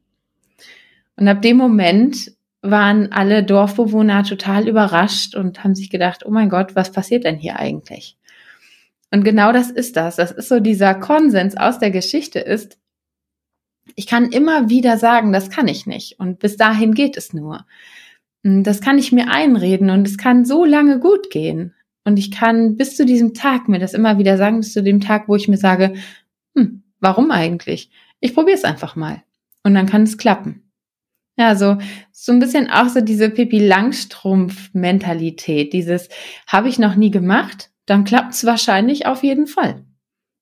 Und 1.18 1.28
ab 1.28 1.42
dem 1.42 1.58
Moment 1.58 2.32
waren 2.62 3.12
alle 3.12 3.44
Dorfbewohner 3.44 4.24
total 4.24 4.68
überrascht 4.68 5.36
und 5.36 5.64
haben 5.64 5.76
sich 5.76 5.90
gedacht, 5.90 6.26
oh 6.26 6.32
mein 6.32 6.50
Gott, 6.50 6.76
was 6.76 6.92
passiert 6.92 7.26
denn 7.26 7.38
hier 7.38 7.60
eigentlich? 7.60 8.18
Und 9.12 9.24
genau 9.24 9.52
das 9.52 9.72
ist 9.72 9.96
das. 9.96 10.16
Das 10.16 10.32
ist 10.32 10.50
so 10.50 10.60
dieser 10.60 10.96
Konsens 10.96 11.56
aus 11.56 11.80
der 11.80 11.92
Geschichte 11.92 12.40
ist, 12.40 12.78
ich 13.96 14.08
kann 14.08 14.32
immer 14.32 14.70
wieder 14.70 14.98
sagen, 14.98 15.32
das 15.32 15.50
kann 15.50 15.68
ich 15.68 15.86
nicht. 15.86 16.20
Und 16.20 16.40
bis 16.40 16.58
dahin 16.58 16.94
geht 16.94 17.18
es 17.18 17.34
nur. 17.34 17.66
Das 18.44 18.82
kann 18.82 18.98
ich 18.98 19.12
mir 19.12 19.30
einreden 19.30 19.90
und 19.90 20.08
es 20.08 20.18
kann 20.18 20.46
so 20.46 20.66
lange 20.66 21.00
gut 21.00 21.30
gehen. 21.30 21.74
Und 22.04 22.18
ich 22.18 22.32
kann 22.32 22.78
bis 22.78 22.96
zu 22.96 23.06
diesem 23.06 23.34
Tag 23.34 23.68
mir 23.68 23.80
das 23.80 23.94
immer 23.94 24.18
wieder 24.18 24.38
sagen, 24.38 24.60
bis 24.60 24.74
zu 24.74 24.84
dem 24.84 25.02
Tag, 25.02 25.28
wo 25.28 25.36
ich 25.36 25.48
mir 25.48 25.58
sage, 25.58 25.94
hm, 26.56 26.84
Warum 27.06 27.30
eigentlich? 27.30 27.92
Ich 28.20 28.34
probiere 28.34 28.58
es 28.58 28.64
einfach 28.64 28.96
mal. 28.96 29.22
Und 29.64 29.76
dann 29.76 29.86
kann 29.86 30.02
es 30.02 30.18
klappen. 30.18 30.72
Ja, 31.38 31.56
so, 31.56 31.78
so 32.12 32.32
ein 32.32 32.40
bisschen 32.40 32.72
auch 32.72 32.90
so 32.90 33.02
diese 33.02 33.30
Pippi 33.30 33.60
Langstrumpf-Mentalität. 33.60 35.72
Dieses 35.72 36.10
habe 36.48 36.68
ich 36.68 36.80
noch 36.80 36.96
nie 36.96 37.12
gemacht, 37.12 37.70
dann 37.86 38.04
klappt 38.04 38.34
es 38.34 38.46
wahrscheinlich 38.46 39.06
auf 39.06 39.24
jeden 39.24 39.48
Fall. 39.48 39.86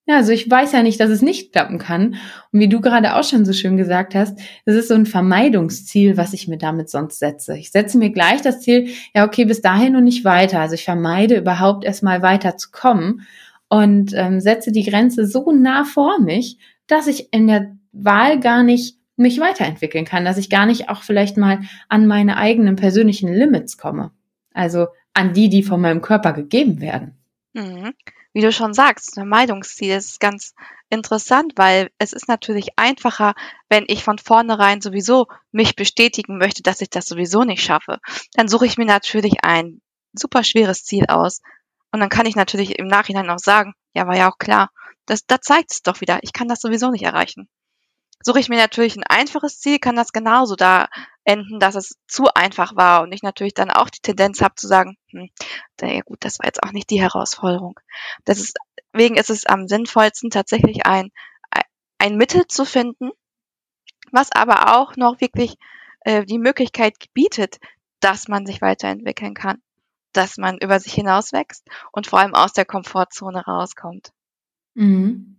Ja, 0.06 0.18
also 0.18 0.34
ich 0.34 0.50
weiß 0.52 0.74
ja 0.74 0.84
nicht, 0.84 1.00
dass 1.00 1.10
es 1.10 1.22
nicht 1.22 1.54
klappen 1.54 1.78
kann. 1.78 2.16
Und 2.52 2.60
wie 2.60 2.68
du 2.68 2.82
gerade 2.82 3.16
auch 3.16 3.24
schon 3.24 3.46
so 3.46 3.54
schön 3.54 3.78
gesagt 3.78 4.16
hast, 4.16 4.38
das 4.66 4.76
ist 4.76 4.90
so 4.90 4.96
ein 4.96 5.06
Vermeidungsziel, 5.06 6.18
was 6.18 6.34
ich 6.34 6.50
mir 6.50 6.58
damit 6.58 6.90
sonst 6.90 7.20
setze. 7.20 7.58
Ich 7.58 7.72
setze 7.72 7.98
mir 7.98 8.10
gleich 8.10 8.42
das 8.42 8.60
Ziel, 8.60 8.90
ja, 9.16 9.26
okay, 9.26 9.46
bis 9.46 9.62
dahin 9.62 9.96
und 9.96 10.04
nicht 10.04 10.26
weiter. 10.26 10.60
Also 10.60 10.76
ich 10.76 10.84
vermeide 10.84 11.38
überhaupt 11.38 11.86
erstmal 11.86 12.22
weiter 12.22 12.58
zu 12.58 12.72
kommen 12.72 13.26
und 13.70 14.12
ähm, 14.14 14.42
setze 14.42 14.74
die 14.74 14.84
Grenze 14.84 15.26
so 15.26 15.54
nah 15.54 15.86
vor 15.86 16.20
mich, 16.20 16.58
dass 16.88 17.08
ich 17.08 17.32
in 17.32 17.48
der 17.48 17.78
Wahl 17.94 18.42
gar 18.42 18.64
nicht 18.64 18.98
mich 19.16 19.40
weiterentwickeln 19.40 20.04
kann, 20.04 20.26
dass 20.26 20.38
ich 20.38 20.50
gar 20.50 20.66
nicht 20.66 20.90
auch 20.90 21.04
vielleicht 21.04 21.38
mal 21.38 21.62
an 21.88 22.08
meine 22.08 22.36
eigenen 22.36 22.76
persönlichen 22.76 23.34
Limits 23.34 23.78
komme. 23.78 24.12
Also 24.54 24.88
an 25.14 25.34
die, 25.34 25.48
die 25.48 25.64
von 25.64 25.80
meinem 25.80 26.02
Körper 26.02 26.34
gegeben 26.34 26.82
werden. 26.82 27.23
Mhm. 27.54 27.94
Wie 28.34 28.42
du 28.42 28.52
schon 28.52 28.74
sagst, 28.74 29.14
Vermeidungsziel 29.14 29.96
ist 29.96 30.20
ganz 30.20 30.56
interessant, 30.90 31.54
weil 31.56 31.92
es 32.00 32.14
ist 32.14 32.28
natürlich 32.28 32.70
einfacher, 32.78 33.36
wenn 33.70 33.86
ich 33.88 34.04
von 34.04 34.18
vornherein 34.18 34.82
sowieso 34.82 35.28
mich 35.52 35.76
bestätigen 35.76 36.38
möchte, 36.38 36.64
dass 36.64 36.82
ich 36.82 36.90
das 36.90 37.06
sowieso 37.06 37.44
nicht 37.44 37.64
schaffe. 37.64 38.00
Dann 38.34 38.48
suche 38.48 38.66
ich 38.66 38.78
mir 38.78 38.86
natürlich 38.86 39.44
ein 39.44 39.82
super 40.14 40.44
schweres 40.44 40.84
Ziel 40.84 41.06
aus, 41.08 41.42
und 41.94 42.00
dann 42.00 42.10
kann 42.10 42.26
ich 42.26 42.36
natürlich 42.36 42.80
im 42.80 42.88
Nachhinein 42.88 43.30
auch 43.30 43.38
sagen, 43.38 43.76
ja, 43.94 44.08
war 44.08 44.18
ja 44.18 44.32
auch 44.32 44.40
klar. 44.40 44.72
Das, 45.06 45.28
da 45.28 45.40
zeigt 45.40 45.72
es 45.72 45.84
doch 45.84 46.02
wieder, 46.02 46.20
ich 46.24 46.34
kann 46.34 46.48
das 46.48 46.60
sowieso 46.60 46.90
nicht 46.90 47.04
erreichen. 47.04 47.48
Suche 48.24 48.40
ich 48.40 48.50
mir 48.50 48.58
natürlich 48.58 48.96
ein 48.96 49.04
einfaches 49.04 49.60
Ziel, 49.60 49.80
kann 49.80 49.96
das 49.96 50.14
genauso 50.14 50.56
da 50.56 50.88
enden, 51.26 51.60
dass 51.60 51.76
es 51.76 51.98
zu 52.08 52.26
einfach 52.34 52.76
war 52.76 53.04
und 53.04 53.12
ich 53.12 53.22
natürlich 53.22 53.54
dann 53.54 53.70
auch 53.70 53.90
die 53.90 54.02
Tendenz 54.02 54.42
habe 54.42 54.56
zu 54.56 54.68
sagen, 54.68 54.98
hm, 55.10 55.30
ja 55.82 56.02
gut, 56.02 56.20
das 56.22 56.40
war 56.40 56.48
jetzt 56.48 56.64
auch 56.64 56.72
nicht 56.72 56.90
die 56.90 57.02
Herausforderung. 57.02 57.80
Deswegen 58.28 59.16
ist 59.16 59.30
es 59.30 59.46
am 59.46 59.68
sinnvollsten 59.68 60.30
tatsächlich 60.30 60.86
ein, 60.86 61.12
ein 61.98 62.18
Mittel 62.18 62.48
zu 62.48 62.66
finden, 62.66 63.12
was 64.12 64.32
aber 64.32 64.78
auch 64.78 64.96
noch 64.96 65.22
wirklich 65.22 65.56
äh, 66.02 66.26
die 66.26 66.40
Möglichkeit 66.40 66.96
bietet, 67.14 67.58
dass 68.00 68.28
man 68.28 68.46
sich 68.46 68.62
weiterentwickeln 68.62 69.34
kann. 69.34 69.62
dass 70.14 70.38
man 70.38 70.58
über 70.60 70.80
sich 70.80 70.94
hinauswächst 70.94 71.68
und 71.92 72.08
vor 72.08 72.20
allem 72.20 72.36
aus 72.36 72.54
der 72.54 72.66
Komfortzone 72.66 73.44
rauskommt. 73.46 74.14
Mhm. 74.76 75.36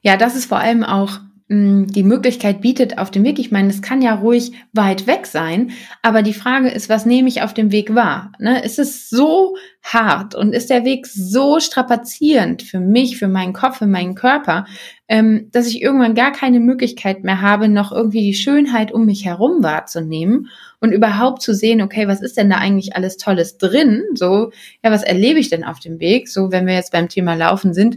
Ja, 0.00 0.16
das 0.16 0.34
ist 0.34 0.46
vor 0.46 0.58
allem 0.58 0.82
auch 0.82 1.20
die 1.50 2.02
Möglichkeit 2.02 2.60
bietet 2.60 2.98
auf 2.98 3.10
dem 3.10 3.24
Weg. 3.24 3.38
Ich 3.38 3.50
meine, 3.50 3.70
es 3.70 3.80
kann 3.80 4.02
ja 4.02 4.14
ruhig 4.14 4.52
weit 4.74 5.06
weg 5.06 5.26
sein, 5.26 5.70
aber 6.02 6.20
die 6.20 6.34
Frage 6.34 6.68
ist, 6.68 6.90
was 6.90 7.06
nehme 7.06 7.26
ich 7.28 7.40
auf 7.40 7.54
dem 7.54 7.72
Weg 7.72 7.94
wahr? 7.94 8.32
Ne? 8.38 8.62
Ist 8.62 8.78
es 8.78 9.08
so 9.08 9.56
hart 9.82 10.34
und 10.34 10.52
ist 10.52 10.68
der 10.68 10.84
Weg 10.84 11.06
so 11.06 11.58
strapazierend 11.58 12.62
für 12.62 12.80
mich, 12.80 13.16
für 13.16 13.28
meinen 13.28 13.54
Kopf, 13.54 13.78
für 13.78 13.86
meinen 13.86 14.14
Körper, 14.14 14.66
ähm, 15.08 15.48
dass 15.50 15.68
ich 15.68 15.80
irgendwann 15.80 16.14
gar 16.14 16.32
keine 16.32 16.60
Möglichkeit 16.60 17.24
mehr 17.24 17.40
habe, 17.40 17.70
noch 17.70 17.92
irgendwie 17.92 18.20
die 18.20 18.34
Schönheit 18.34 18.92
um 18.92 19.06
mich 19.06 19.24
herum 19.24 19.62
wahrzunehmen 19.62 20.50
und 20.80 20.92
überhaupt 20.92 21.40
zu 21.40 21.54
sehen, 21.54 21.80
okay, 21.80 22.08
was 22.08 22.20
ist 22.20 22.36
denn 22.36 22.50
da 22.50 22.56
eigentlich 22.56 22.94
alles 22.94 23.16
Tolles 23.16 23.56
drin? 23.56 24.04
So, 24.14 24.50
ja, 24.84 24.90
was 24.90 25.02
erlebe 25.02 25.38
ich 25.38 25.48
denn 25.48 25.64
auf 25.64 25.80
dem 25.80 25.98
Weg? 25.98 26.28
So, 26.28 26.52
wenn 26.52 26.66
wir 26.66 26.74
jetzt 26.74 26.92
beim 26.92 27.08
Thema 27.08 27.32
Laufen 27.34 27.72
sind, 27.72 27.96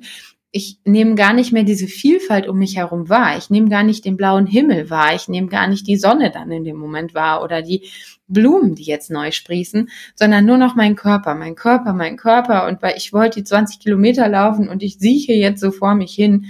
ich 0.53 0.79
nehme 0.83 1.15
gar 1.15 1.33
nicht 1.33 1.53
mehr 1.53 1.63
diese 1.63 1.87
Vielfalt 1.87 2.47
um 2.47 2.57
mich 2.57 2.75
herum 2.75 3.07
wahr. 3.07 3.37
Ich 3.37 3.49
nehme 3.49 3.69
gar 3.69 3.83
nicht 3.83 4.03
den 4.03 4.17
blauen 4.17 4.45
Himmel 4.45 4.89
wahr. 4.89 5.15
Ich 5.15 5.29
nehme 5.29 5.47
gar 5.47 5.67
nicht 5.67 5.87
die 5.87 5.95
Sonne 5.95 6.29
dann 6.29 6.51
in 6.51 6.65
dem 6.65 6.75
Moment 6.75 7.13
wahr 7.13 7.41
oder 7.41 7.61
die 7.61 7.89
Blumen, 8.27 8.75
die 8.75 8.83
jetzt 8.83 9.09
neu 9.11 9.31
sprießen, 9.31 9.89
sondern 10.15 10.45
nur 10.45 10.57
noch 10.57 10.75
mein 10.75 10.95
Körper, 10.95 11.35
mein 11.35 11.55
Körper, 11.55 11.93
mein 11.93 12.17
Körper. 12.17 12.67
Und 12.67 12.81
weil 12.81 12.95
ich 12.97 13.13
wollte 13.13 13.39
die 13.39 13.45
20 13.45 13.79
Kilometer 13.79 14.27
laufen 14.27 14.67
und 14.67 14.83
ich 14.83 14.99
sieche 14.99 15.33
jetzt 15.33 15.61
so 15.61 15.71
vor 15.71 15.95
mich 15.95 16.13
hin 16.13 16.47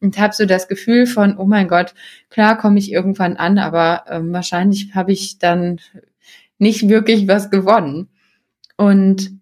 und 0.00 0.18
habe 0.18 0.34
so 0.34 0.46
das 0.46 0.66
Gefühl 0.66 1.06
von, 1.06 1.38
oh 1.38 1.46
mein 1.46 1.68
Gott, 1.68 1.94
klar 2.30 2.58
komme 2.58 2.78
ich 2.80 2.90
irgendwann 2.90 3.36
an, 3.36 3.58
aber 3.58 4.04
ähm, 4.08 4.32
wahrscheinlich 4.32 4.94
habe 4.94 5.12
ich 5.12 5.38
dann 5.38 5.80
nicht 6.58 6.88
wirklich 6.88 7.28
was 7.28 7.50
gewonnen. 7.50 8.08
Und 8.76 9.38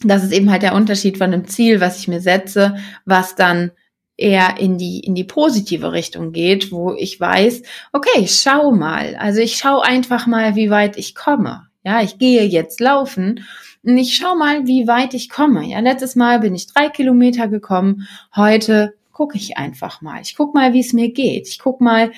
das 0.00 0.24
ist 0.24 0.32
eben 0.32 0.50
halt 0.50 0.62
der 0.62 0.74
Unterschied 0.74 1.18
von 1.18 1.32
einem 1.32 1.46
Ziel, 1.46 1.80
was 1.80 1.98
ich 1.98 2.08
mir 2.08 2.20
setze, 2.20 2.76
was 3.04 3.34
dann 3.34 3.70
eher 4.16 4.58
in 4.58 4.78
die, 4.78 5.00
in 5.00 5.14
die 5.14 5.24
positive 5.24 5.92
Richtung 5.92 6.32
geht, 6.32 6.72
wo 6.72 6.94
ich 6.94 7.20
weiß, 7.20 7.62
okay, 7.92 8.26
schau 8.28 8.72
mal. 8.72 9.16
Also 9.16 9.40
ich 9.40 9.56
schau 9.56 9.80
einfach 9.80 10.26
mal, 10.26 10.56
wie 10.56 10.70
weit 10.70 10.96
ich 10.96 11.14
komme. 11.14 11.66
Ja, 11.84 12.02
ich 12.02 12.18
gehe 12.18 12.44
jetzt 12.44 12.80
laufen 12.80 13.44
und 13.84 13.98
ich 13.98 14.16
schau 14.16 14.34
mal, 14.34 14.66
wie 14.66 14.88
weit 14.88 15.14
ich 15.14 15.28
komme. 15.28 15.64
Ja, 15.66 15.80
letztes 15.80 16.16
Mal 16.16 16.40
bin 16.40 16.54
ich 16.54 16.66
drei 16.66 16.88
Kilometer 16.88 17.48
gekommen. 17.48 18.08
Heute 18.34 18.94
gucke 19.12 19.36
ich 19.36 19.56
einfach 19.56 20.02
mal. 20.02 20.20
Ich 20.22 20.36
guck 20.36 20.54
mal, 20.54 20.72
wie 20.72 20.80
es 20.80 20.92
mir 20.92 21.12
geht. 21.12 21.46
Ich 21.48 21.58
guck 21.58 21.80
mal, 21.80 22.12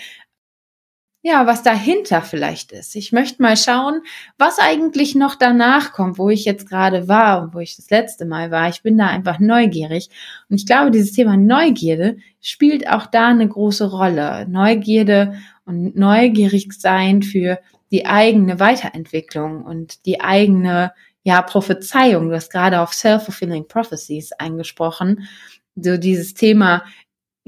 ja, 1.22 1.46
was 1.46 1.62
dahinter 1.62 2.22
vielleicht 2.22 2.70
ist. 2.72 2.94
Ich 2.94 3.10
möchte 3.12 3.42
mal 3.42 3.56
schauen, 3.56 4.02
was 4.38 4.58
eigentlich 4.58 5.16
noch 5.16 5.34
danach 5.34 5.92
kommt, 5.92 6.16
wo 6.16 6.30
ich 6.30 6.44
jetzt 6.44 6.68
gerade 6.68 7.08
war 7.08 7.42
und 7.42 7.54
wo 7.54 7.58
ich 7.58 7.76
das 7.76 7.90
letzte 7.90 8.24
Mal 8.24 8.50
war. 8.52 8.68
Ich 8.68 8.82
bin 8.82 8.96
da 8.96 9.08
einfach 9.08 9.40
neugierig. 9.40 10.10
Und 10.48 10.56
ich 10.56 10.66
glaube, 10.66 10.92
dieses 10.92 11.12
Thema 11.12 11.36
Neugierde 11.36 12.18
spielt 12.40 12.88
auch 12.88 13.06
da 13.06 13.28
eine 13.28 13.48
große 13.48 13.90
Rolle. 13.90 14.46
Neugierde 14.48 15.34
und 15.64 15.96
neugierig 15.96 16.72
sein 16.72 17.22
für 17.22 17.58
die 17.90 18.06
eigene 18.06 18.60
Weiterentwicklung 18.60 19.64
und 19.64 20.06
die 20.06 20.20
eigene, 20.20 20.92
ja, 21.24 21.42
Prophezeiung. 21.42 22.28
Du 22.28 22.34
hast 22.36 22.52
gerade 22.52 22.80
auf 22.80 22.94
Self-Fulfilling 22.94 23.66
Prophecies 23.66 24.32
eingesprochen. 24.32 25.28
So 25.74 25.96
dieses 25.96 26.34
Thema, 26.34 26.84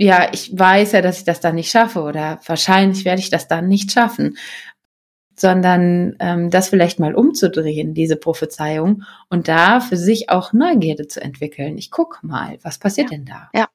ja, 0.03 0.31
ich 0.33 0.51
weiß 0.59 0.93
ja, 0.93 1.03
dass 1.03 1.19
ich 1.19 1.25
das 1.25 1.41
dann 1.41 1.57
nicht 1.57 1.71
schaffe 1.71 2.01
oder 2.01 2.41
wahrscheinlich 2.47 3.05
werde 3.05 3.21
ich 3.21 3.29
das 3.29 3.49
dann 3.49 3.69
nicht 3.69 3.93
schaffen, 3.93 4.39
sondern 5.37 6.17
ähm, 6.21 6.49
das 6.49 6.71
vielleicht 6.71 6.99
mal 6.99 7.15
umzudrehen, 7.15 7.93
diese 7.93 8.17
Prophezeiung 8.17 9.03
und 9.29 9.47
da 9.47 9.81
für 9.81 9.99
sich 9.99 10.31
auch 10.31 10.55
Neugierde 10.55 11.07
zu 11.07 11.21
entwickeln. 11.21 11.77
Ich 11.77 11.91
guck 11.91 12.21
mal, 12.23 12.59
was 12.63 12.79
passiert 12.79 13.11
ja. 13.11 13.19
denn 13.19 13.27
da? 13.27 13.51
Ja. 13.53 13.69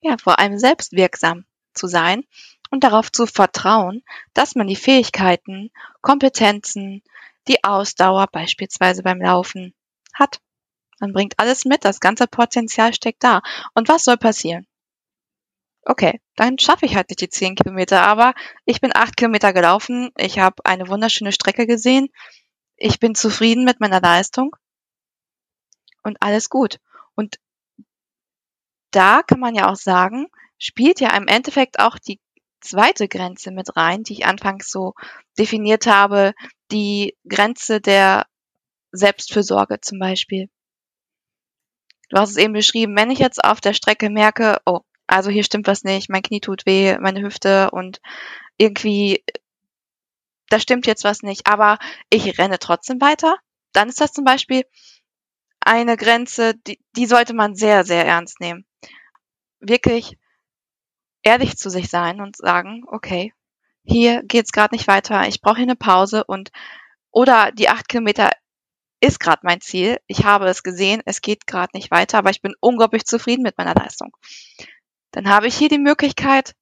Ja, 0.00 0.16
vor 0.18 0.38
allem 0.38 0.58
selbstwirksam 0.58 1.44
zu 1.74 1.86
sein 1.86 2.22
und 2.70 2.82
darauf 2.82 3.12
zu 3.12 3.26
vertrauen, 3.26 4.02
dass 4.32 4.54
man 4.54 4.66
die 4.66 4.76
Fähigkeiten, 4.76 5.70
Kompetenzen, 6.00 7.02
die 7.46 7.62
Ausdauer 7.62 8.26
beispielsweise 8.32 9.02
beim 9.02 9.20
Laufen 9.20 9.74
hat. 10.14 10.40
Man 10.98 11.12
bringt 11.12 11.34
alles 11.38 11.66
mit, 11.66 11.84
das 11.84 12.00
ganze 12.00 12.26
Potenzial 12.26 12.94
steckt 12.94 13.22
da. 13.22 13.42
Und 13.74 13.90
was 13.90 14.04
soll 14.04 14.16
passieren? 14.16 14.66
Okay, 15.86 16.20
dann 16.34 16.58
schaffe 16.58 16.84
ich 16.84 16.96
halt 16.96 17.08
nicht 17.08 17.20
die 17.20 17.28
zehn 17.28 17.54
Kilometer, 17.54 18.02
aber 18.02 18.34
ich 18.64 18.80
bin 18.80 18.90
acht 18.94 19.16
Kilometer 19.16 19.52
gelaufen, 19.52 20.10
ich 20.18 20.38
habe 20.38 20.64
eine 20.64 20.88
wunderschöne 20.88 21.32
Strecke 21.32 21.66
gesehen, 21.66 22.08
ich 22.76 22.98
bin 22.98 23.14
zufrieden 23.14 23.64
mit 23.64 23.80
meiner 23.80 24.00
Leistung 24.00 24.54
und 26.02 26.16
alles 26.20 26.50
gut. 26.50 26.78
Und 27.14 27.36
da 28.90 29.22
kann 29.22 29.40
man 29.40 29.54
ja 29.54 29.70
auch 29.70 29.76
sagen, 29.76 30.26
spielt 30.58 31.00
ja 31.00 31.16
im 31.16 31.28
Endeffekt 31.28 31.78
auch 31.78 31.98
die 31.98 32.20
zweite 32.60 33.08
Grenze 33.08 33.52
mit 33.52 33.76
rein, 33.76 34.02
die 34.02 34.14
ich 34.14 34.26
anfangs 34.26 34.70
so 34.70 34.94
definiert 35.38 35.86
habe, 35.86 36.34
die 36.72 37.16
Grenze 37.28 37.80
der 37.80 38.26
Selbstfürsorge 38.90 39.80
zum 39.80 40.00
Beispiel. 40.00 40.48
Du 42.08 42.18
hast 42.18 42.30
es 42.30 42.36
eben 42.36 42.54
beschrieben, 42.54 42.96
wenn 42.96 43.10
ich 43.10 43.18
jetzt 43.18 43.44
auf 43.44 43.60
der 43.60 43.72
Strecke 43.72 44.10
merke, 44.10 44.58
oh, 44.64 44.80
also 45.06 45.30
hier 45.30 45.44
stimmt 45.44 45.66
was 45.66 45.84
nicht, 45.84 46.08
mein 46.08 46.22
Knie 46.22 46.40
tut 46.40 46.66
weh, 46.66 46.96
meine 46.98 47.22
Hüfte 47.22 47.70
und 47.70 48.00
irgendwie, 48.58 49.22
da 50.48 50.58
stimmt 50.58 50.86
jetzt 50.86 51.04
was 51.04 51.22
nicht, 51.22 51.46
aber 51.46 51.78
ich 52.10 52.38
renne 52.38 52.58
trotzdem 52.58 53.00
weiter, 53.00 53.36
dann 53.72 53.88
ist 53.88 54.00
das 54.00 54.12
zum 54.12 54.24
Beispiel 54.24 54.64
eine 55.60 55.96
Grenze, 55.96 56.54
die, 56.54 56.78
die 56.96 57.06
sollte 57.06 57.34
man 57.34 57.54
sehr, 57.56 57.84
sehr 57.84 58.06
ernst 58.06 58.40
nehmen. 58.40 58.64
Wirklich 59.60 60.16
ehrlich 61.22 61.56
zu 61.56 61.70
sich 61.70 61.88
sein 61.88 62.20
und 62.20 62.36
sagen, 62.36 62.84
okay, 62.86 63.32
hier 63.82 64.22
geht's 64.22 64.52
gerade 64.52 64.74
nicht 64.74 64.86
weiter, 64.86 65.26
ich 65.26 65.40
brauche 65.40 65.56
hier 65.56 65.64
eine 65.64 65.76
Pause 65.76 66.24
und 66.24 66.50
oder 67.10 67.50
die 67.52 67.68
acht 67.68 67.88
Kilometer 67.88 68.30
ist 69.00 69.20
gerade 69.20 69.40
mein 69.42 69.60
Ziel. 69.60 69.98
Ich 70.06 70.24
habe 70.24 70.46
es 70.46 70.62
gesehen, 70.62 71.02
es 71.04 71.20
geht 71.20 71.46
gerade 71.46 71.70
nicht 71.74 71.90
weiter, 71.90 72.18
aber 72.18 72.30
ich 72.30 72.42
bin 72.42 72.54
unglaublich 72.60 73.04
zufrieden 73.04 73.42
mit 73.42 73.58
meiner 73.58 73.74
Leistung 73.74 74.16
dann 75.16 75.30
habe 75.30 75.46
ich 75.46 75.56
hier 75.56 75.70
die 75.70 75.78
Möglichkeit, 75.78 76.54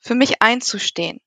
für 0.00 0.14
mich 0.14 0.42
einzustehen. 0.42 1.18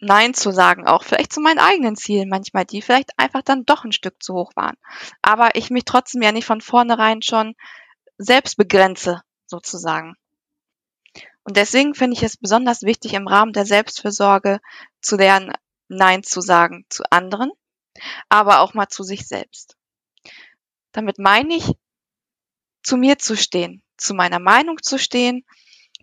Nein 0.00 0.34
zu 0.34 0.50
sagen, 0.50 0.86
auch 0.86 1.02
vielleicht 1.02 1.32
zu 1.32 1.40
meinen 1.40 1.58
eigenen 1.58 1.96
Zielen 1.96 2.28
manchmal, 2.28 2.66
die 2.66 2.82
vielleicht 2.82 3.18
einfach 3.18 3.40
dann 3.40 3.64
doch 3.64 3.84
ein 3.84 3.92
Stück 3.92 4.22
zu 4.22 4.34
hoch 4.34 4.52
waren. 4.56 4.76
Aber 5.22 5.56
ich 5.56 5.70
mich 5.70 5.86
trotzdem 5.86 6.20
ja 6.20 6.30
nicht 6.30 6.44
von 6.44 6.60
vornherein 6.60 7.22
schon 7.22 7.54
selbst 8.18 8.58
begrenze, 8.58 9.22
sozusagen. 9.46 10.14
Und 11.42 11.56
deswegen 11.56 11.94
finde 11.94 12.18
ich 12.18 12.22
es 12.22 12.36
besonders 12.36 12.82
wichtig, 12.82 13.14
im 13.14 13.28
Rahmen 13.28 13.54
der 13.54 13.64
Selbstfürsorge 13.64 14.60
zu 15.00 15.16
lernen, 15.16 15.54
Nein 15.88 16.22
zu 16.22 16.42
sagen 16.42 16.84
zu 16.90 17.02
anderen, 17.10 17.50
aber 18.28 18.60
auch 18.60 18.74
mal 18.74 18.88
zu 18.88 19.04
sich 19.04 19.26
selbst. 19.26 19.78
Damit 20.92 21.18
meine 21.18 21.54
ich, 21.54 21.72
zu 22.82 22.98
mir 22.98 23.18
zu 23.18 23.38
stehen, 23.38 23.82
zu 24.00 24.14
meiner 24.14 24.38
Meinung 24.38 24.82
zu 24.82 24.98
stehen, 24.98 25.44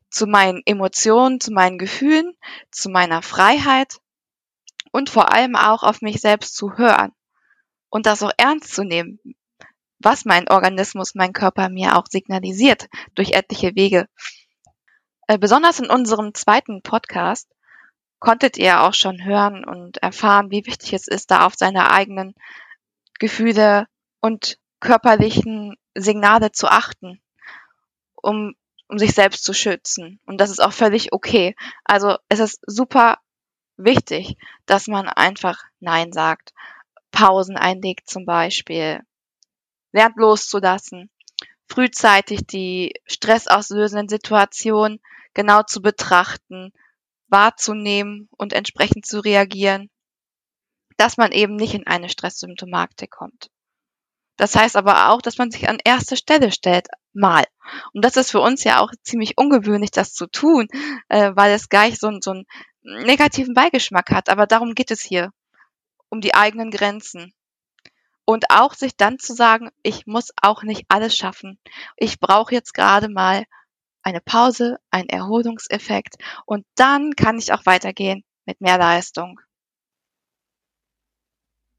zu 0.10 0.28
meinen 0.28 0.62
Emotionen, 0.66 1.40
zu 1.40 1.52
meinen 1.52 1.78
Gefühlen, 1.78 2.34
zu 2.72 2.90
meiner 2.90 3.22
Freiheit 3.22 3.98
und 4.92 5.10
vor 5.10 5.32
allem 5.34 5.56
auch 5.56 5.84
auf 5.84 6.02
mich 6.02 6.22
selbst 6.22 6.56
zu 6.56 6.78
hören 6.78 7.12
und 7.90 8.06
das 8.06 8.24
auch 8.24 8.32
ernst 8.38 8.74
zu 8.74 8.84
nehmen, 8.84 9.20
was 10.00 10.26
mein 10.26 10.48
Organismus, 10.50 11.16
mein 11.16 11.34
Körper 11.34 11.70
mir 11.70 11.98
auch 11.98 12.06
signalisiert 12.10 12.88
durch 13.16 13.32
etliche 13.32 13.76
Wege. 13.76 14.08
Äh, 15.28 15.38
besonders 15.38 15.80
in 15.80 15.90
unserem 15.90 16.34
zweiten 16.34 16.82
Podcast 16.82 17.50
konntet 18.20 18.58
ihr 18.58 18.82
auch 18.82 18.94
schon 18.94 19.24
hören 19.24 19.66
und 19.66 19.98
erfahren, 19.98 20.52
wie 20.52 20.66
wichtig 20.66 20.94
es 20.94 21.08
ist, 21.08 21.32
da 21.32 21.46
auf 21.46 21.56
seine 21.56 21.92
eigenen 21.92 22.34
Gefühle 23.20 23.88
und 24.22 24.58
körperlichen 24.80 25.76
Signale 25.96 26.52
zu 26.52 26.68
achten 26.68 27.22
um, 28.22 28.56
um 28.88 28.98
sich 28.98 29.14
selbst 29.14 29.44
zu 29.44 29.54
schützen. 29.54 30.20
Und 30.26 30.40
das 30.40 30.50
ist 30.50 30.60
auch 30.60 30.74
völlig 30.74 31.14
okay. 31.14 31.56
Also 31.84 32.18
es 32.30 32.40
ist 32.40 32.62
super 32.66 33.18
wichtig, 33.78 34.36
dass 34.66 34.88
man 34.88 35.08
einfach 35.08 35.64
Nein 35.80 36.12
sagt, 36.12 36.54
Pausen 37.12 37.58
einlegt 37.58 38.10
zum 38.10 38.26
Beispiel, 38.26 39.02
lernt 39.92 40.18
loszulassen, 40.18 41.10
frühzeitig 41.68 42.46
die 42.46 42.94
stressauslösenden 43.06 44.10
Situationen 44.10 45.00
genau 45.34 45.64
zu 45.64 45.82
betrachten, 45.82 46.72
wahrzunehmen 47.28 48.30
und 48.38 48.54
entsprechend 48.54 49.06
zu 49.06 49.20
reagieren, 49.20 49.90
dass 50.98 51.18
man 51.18 51.32
eben 51.32 51.56
nicht 51.56 51.74
in 51.74 51.86
eine 51.86 52.10
Stresssymptomatik 52.10 53.12
kommt. 53.12 53.50
Das 54.38 54.56
heißt 54.56 54.76
aber 54.76 55.10
auch, 55.10 55.22
dass 55.22 55.38
man 55.38 55.52
sich 55.52 55.68
an 55.68 55.80
erste 55.84 56.16
Stelle 56.16 56.52
stellt, 56.52 56.88
mal. 57.14 57.44
Und 57.94 58.06
das 58.06 58.16
ist 58.16 58.32
für 58.32 58.40
uns 58.40 58.64
ja 58.64 58.80
auch 58.80 58.92
ziemlich 59.04 59.38
ungewöhnlich, 59.38 59.92
das 59.92 60.14
zu 60.14 60.28
tun, 60.28 60.68
äh, 61.10 61.32
weil 61.36 61.52
es 61.52 61.70
gleich 61.70 62.00
so, 62.00 62.12
so 62.22 62.32
einen 62.32 62.46
negativen 62.82 63.54
Beigeschmack 63.54 64.12
hat. 64.12 64.30
Aber 64.30 64.48
darum 64.48 64.76
geht 64.76 64.92
es 64.92 65.02
hier, 65.02 65.32
um 66.10 66.22
die 66.22 66.36
eigenen 66.36 66.72
Grenzen. 66.72 67.34
Und 68.26 68.52
auch 68.52 68.74
sich 68.74 68.96
dann 68.96 69.20
zu 69.20 69.34
sagen, 69.34 69.70
ich 69.84 70.06
muss 70.06 70.32
auch 70.42 70.64
nicht 70.64 70.86
alles 70.90 71.16
schaffen. 71.16 71.60
Ich 71.96 72.20
brauche 72.20 72.54
jetzt 72.54 72.74
gerade 72.74 73.10
mal 73.10 73.44
eine 74.04 74.22
Pause, 74.22 74.78
einen 74.92 75.10
Erholungseffekt 75.10 76.16
und 76.46 76.66
dann 76.76 77.16
kann 77.16 77.38
ich 77.38 77.52
auch 77.52 77.66
weitergehen 77.66 78.24
mit 78.46 78.62
mehr 78.62 78.78
Leistung. 78.78 79.40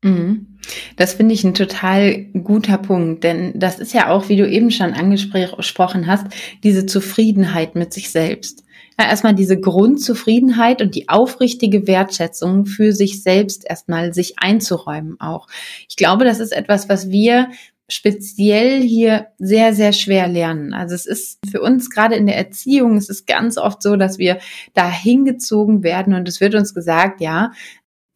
Mhm. 0.03 0.59
Das 0.97 1.15
finde 1.15 1.35
ich 1.35 1.45
ein 1.45 1.55
total 1.55 2.27
guter 2.27 2.79
Punkt, 2.79 3.25
denn 3.25 3.59
das 3.59 3.79
ist 3.79 3.93
ja 3.93 4.11
auch, 4.11 4.29
wie 4.29 4.37
du 4.37 4.49
eben 4.49 4.71
schon 4.71 4.93
angesprochen 4.93 6.07
hast, 6.07 6.27
diese 6.63 6.87
Zufriedenheit 6.87 7.75
mit 7.75 7.93
sich 7.93 8.11
selbst. 8.11 8.65
Ja, 9.01 9.09
erstmal 9.09 9.35
diese 9.35 9.59
Grundzufriedenheit 9.59 10.83
und 10.83 10.95
die 10.95 11.09
aufrichtige 11.09 11.87
Wertschätzung 11.87 12.67
für 12.67 12.93
sich 12.93 13.23
selbst 13.23 13.65
erstmal 13.69 14.13
sich 14.13 14.39
einzuräumen 14.39 15.21
auch. 15.21 15.47
Ich 15.89 15.97
glaube, 15.97 16.25
das 16.25 16.41
ist 16.41 16.53
etwas, 16.53 16.89
was 16.89 17.09
wir 17.09 17.49
speziell 17.89 18.83
hier 18.83 19.29
sehr, 19.39 19.73
sehr 19.73 19.93
schwer 19.93 20.29
lernen. 20.29 20.75
Also 20.75 20.95
es 20.95 21.07
ist 21.07 21.39
für 21.51 21.63
uns 21.63 21.91
gerade 21.91 22.17
in 22.17 22.27
der 22.27 22.37
Erziehung, 22.37 22.97
es 22.97 23.09
ist 23.09 23.27
ganz 23.27 23.57
oft 23.57 23.83
so, 23.83 23.97
dass 23.97 24.19
wir 24.19 24.39
da 24.75 24.91
hingezogen 24.91 25.83
werden 25.83 26.15
und 26.15 26.29
es 26.29 26.41
wird 26.41 26.55
uns 26.55 26.75
gesagt, 26.75 27.21
ja, 27.21 27.53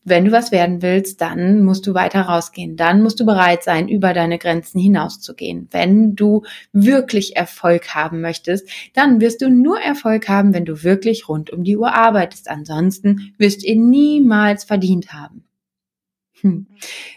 wenn 0.04 0.24
du 0.24 0.32
was 0.32 0.50
werden 0.50 0.82
willst, 0.82 1.20
dann 1.20 1.62
musst 1.62 1.86
du 1.86 1.94
weiter 1.94 2.22
rausgehen. 2.22 2.76
Dann 2.76 3.02
musst 3.02 3.20
du 3.20 3.26
bereit 3.26 3.62
sein, 3.62 3.88
über 3.88 4.12
deine 4.12 4.38
Grenzen 4.38 4.80
hinauszugehen. 4.80 5.68
Wenn 5.70 6.16
du 6.16 6.42
wirklich 6.72 7.36
Erfolg 7.36 7.94
haben 7.94 8.20
möchtest, 8.20 8.68
dann 8.94 9.20
wirst 9.20 9.42
du 9.42 9.48
nur 9.48 9.80
Erfolg 9.80 10.28
haben, 10.28 10.54
wenn 10.54 10.64
du 10.64 10.82
wirklich 10.82 11.28
rund 11.28 11.50
um 11.50 11.62
die 11.62 11.76
Uhr 11.76 11.94
arbeitest. 11.94 12.50
Ansonsten 12.50 13.32
wirst 13.38 13.62
du 13.62 13.68
ihn 13.68 13.90
niemals 13.90 14.64
verdient 14.64 15.12
haben. 15.12 15.44
Hm. 16.40 16.66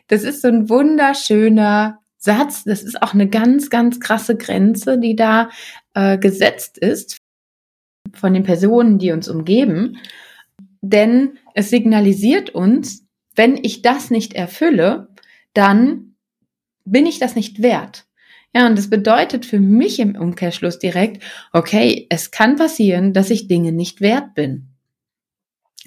Das 0.08 0.24
ist 0.24 0.44
so 0.44 0.48
ein 0.48 0.70
wunderschöner 0.70 2.00
Satz. 2.18 2.64
Das 2.66 2.84
ist 2.84 3.02
auch 3.02 3.14
eine 3.14 3.28
ganz, 3.28 3.72
ganz 3.72 4.00
krasse 4.00 4.36
Grenze, 4.36 5.00
die 5.00 5.16
da 5.16 5.50
äh, 5.96 6.20
gesetzt 6.20 6.78
ist 6.78 7.18
von 8.14 8.34
den 8.34 8.44
Personen, 8.44 9.00
die 9.00 9.12
uns 9.12 9.28
umgeben. 9.28 9.98
Denn 10.88 11.40
es 11.56 11.72
signalisiert 11.72 12.52
uns, 12.52 13.08
wenn 13.36 13.58
ich 13.58 13.82
das 13.82 14.12
nicht 14.12 14.36
erfülle, 14.36 15.10
dann 15.54 16.16
bin 16.86 17.08
ich 17.08 17.18
das 17.18 17.36
nicht 17.36 17.64
wert. 17.64 18.06
Ja, 18.54 18.68
und 18.68 18.78
das 18.78 18.90
bedeutet 18.90 19.48
für 19.48 19.60
mich 19.60 20.00
im 20.00 20.16
Umkehrschluss 20.16 20.78
direkt, 20.78 21.24
okay, 21.52 22.06
es 22.12 22.30
kann 22.30 22.56
passieren, 22.56 23.14
dass 23.14 23.32
ich 23.32 23.48
Dinge 23.48 23.72
nicht 23.72 24.00
wert 24.00 24.36
bin. 24.36 24.75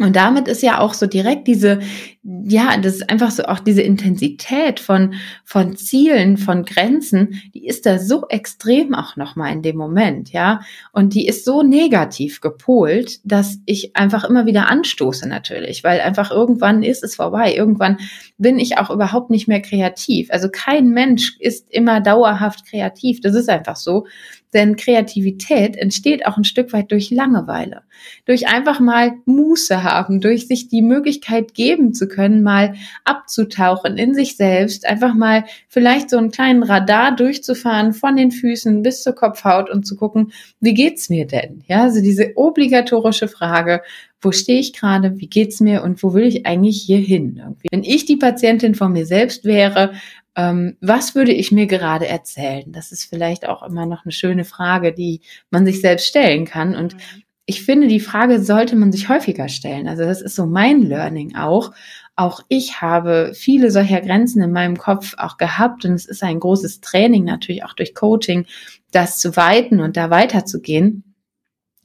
Und 0.01 0.15
damit 0.15 0.47
ist 0.47 0.63
ja 0.63 0.79
auch 0.79 0.95
so 0.95 1.07
direkt 1.07 1.49
diese, 1.49 1.81
ja, 2.23 2.77
das 2.77 2.97
ist 2.97 3.11
einfach 3.11 3.33
so 3.33 3.45
auch 3.45 3.59
diese 3.59 3.83
Intensität 3.83 4.79
von, 4.79 5.15
von 5.45 5.77
Zielen, 5.77 6.37
von 6.37 6.65
Grenzen, 6.65 7.41
die 7.53 7.67
ist 7.67 7.85
da 7.85 7.99
so 7.99 8.29
extrem 8.29 8.95
auch 8.95 9.17
nochmal 9.17 9.53
in 9.53 9.63
dem 9.63 9.77
Moment, 9.77 10.33
ja. 10.33 10.61
Und 10.93 11.15
die 11.15 11.27
ist 11.27 11.45
so 11.45 11.63
negativ 11.63 12.41
gepolt, 12.41 13.21
dass 13.25 13.59
ich 13.67 13.97
einfach 13.97 14.23
immer 14.23 14.47
wieder 14.47 14.69
anstoße 14.69 15.29
natürlich, 15.29 15.83
weil 15.83 16.01
einfach 16.01 16.31
irgendwann 16.31 16.85
ist 16.85 17.03
es 17.03 17.17
vorbei. 17.17 17.55
Irgendwann 17.55 17.99
bin 18.39 18.59
ich 18.59 18.79
auch 18.79 18.91
überhaupt 18.91 19.31
nicht 19.31 19.49
mehr 19.49 19.61
kreativ. 19.61 20.29
Also 20.31 20.49
kein 20.51 20.91
Mensch 20.91 21.37
ist 21.41 21.71
immer 21.71 22.01
dauerhaft 22.01 22.67
kreativ. 22.67 23.21
Das 23.21 23.35
ist 23.35 23.49
einfach 23.49 23.77
so. 23.77 24.07
Denn 24.55 24.77
Kreativität 24.77 25.77
entsteht 25.77 26.25
auch 26.25 26.39
ein 26.39 26.45
Stück 26.45 26.73
weit 26.73 26.91
durch 26.91 27.11
Langeweile. 27.11 27.83
Durch 28.25 28.49
einfach 28.49 28.81
mal 28.81 29.13
Muße 29.27 29.83
haben, 29.83 30.21
durch 30.21 30.47
sich 30.47 30.69
die 30.69 30.81
Möglichkeit 30.81 31.53
geben 31.53 31.93
zu 31.93 32.09
können, 32.09 32.43
mal 32.43 32.75
abzutauchen 33.05 33.99
in 33.99 34.15
sich 34.15 34.37
selbst, 34.37 34.87
einfach 34.87 35.13
mal 35.13 35.45
vielleicht 35.69 36.09
so 36.09 36.17
einen 36.17 36.31
kleinen 36.31 36.63
Radar 36.63 37.15
durchzufahren 37.15 37.93
von 37.93 38.17
den 38.17 38.31
Füßen 38.31 38.83
bis 38.83 39.03
zur 39.03 39.15
Kopfhaut 39.15 39.69
und 39.69 39.87
zu 39.87 39.97
gucken, 39.97 40.33
wie 40.61 40.75
geht's 40.75 41.11
mir 41.11 41.27
denn? 41.27 41.63
Ja, 41.67 41.83
also 41.83 42.01
diese 42.01 42.33
obligatorische 42.37 43.29
Frage, 43.29 43.83
wo 44.21 44.33
stehe 44.33 44.59
ich 44.59 44.73
gerade, 44.73 45.19
wie 45.19 45.29
geht's 45.29 45.61
mir 45.61 45.83
und 45.83 46.03
wo 46.03 46.13
will 46.13 46.25
ich 46.25 46.47
eigentlich 46.47 46.83
hier 46.83 46.99
hin? 46.99 47.37
Irgendwie. 47.37 47.69
Wenn 47.71 47.85
ich 47.85 48.05
die 48.05 48.17
Patientin 48.17 48.75
von 48.75 48.93
mir 48.93 49.07
selbst 49.07 49.45
wäre, 49.45 49.93
ähm, 50.35 50.77
was 50.81 51.15
würde 51.15 51.33
ich 51.33 51.53
mir 51.53 51.67
gerade 51.67 52.09
erzählen? 52.09 52.71
Das 52.73 52.93
ist 52.93 53.05
vielleicht 53.05 53.49
auch 53.49 53.63
immer 53.63 53.87
noch 53.87 54.05
eine 54.05 54.13
schöne 54.13 54.45
Frage, 54.45 54.93
die 54.93 55.21
man 55.51 55.67
sich 55.67 55.81
selbst 55.81 56.07
stellen 56.07 56.45
kann. 56.45 56.75
Und 56.75 56.95
mhm. 56.95 57.23
ich 57.47 57.63
finde, 57.63 57.87
die 57.87 58.01
Frage 58.01 58.43
sollte 58.43 58.77
man 58.77 58.93
sich 58.93 59.09
häufiger 59.09 59.49
stellen. 59.49 59.89
Also 59.89 60.05
das 60.05 60.21
ist 60.21 60.35
so 60.35 60.47
mein 60.47 60.83
Learning 60.83 61.37
auch. 61.37 61.73
Auch 62.17 62.41
ich 62.49 62.81
habe 62.81 63.33
viele 63.35 63.71
solcher 63.71 64.01
Grenzen 64.01 64.43
in 64.43 64.51
meinem 64.51 64.77
Kopf 64.77 65.15
auch 65.19 65.37
gehabt 65.37 65.85
und 65.85 65.93
es 65.93 66.05
ist 66.05 66.25
ein 66.25 66.41
großes 66.41 66.81
Training 66.81 67.23
natürlich 67.25 67.65
auch 67.65 67.75
durch 67.75 67.95
Coaching, 67.95 68.47
das 68.91 69.19
zu 69.19 69.37
weiten 69.37 69.79
und 69.79 69.97
da 69.97 70.11
weiterzugehen 70.11 71.15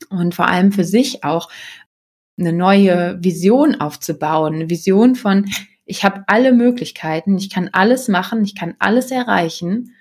und 0.10 0.36
vor 0.36 0.48
allem 0.48 0.72
für 0.72 0.84
sich 0.84 1.24
auch 1.24 1.50
eine 2.38 2.54
neue 2.54 3.24
Vision 3.24 3.76
aufzubauen, 3.76 4.56
eine 4.56 4.70
Vision 4.70 5.16
von, 5.16 5.50
ich 5.86 6.04
habe 6.04 6.24
alle 6.28 6.54
Möglichkeiten, 6.54 7.38
ich 7.38 7.50
kann 7.50 7.70
alles 7.74 8.08
machen, 8.08 8.44
ich 8.44 8.56
kann 8.56 8.76
alles 8.80 9.12
erreichen, 9.12 9.96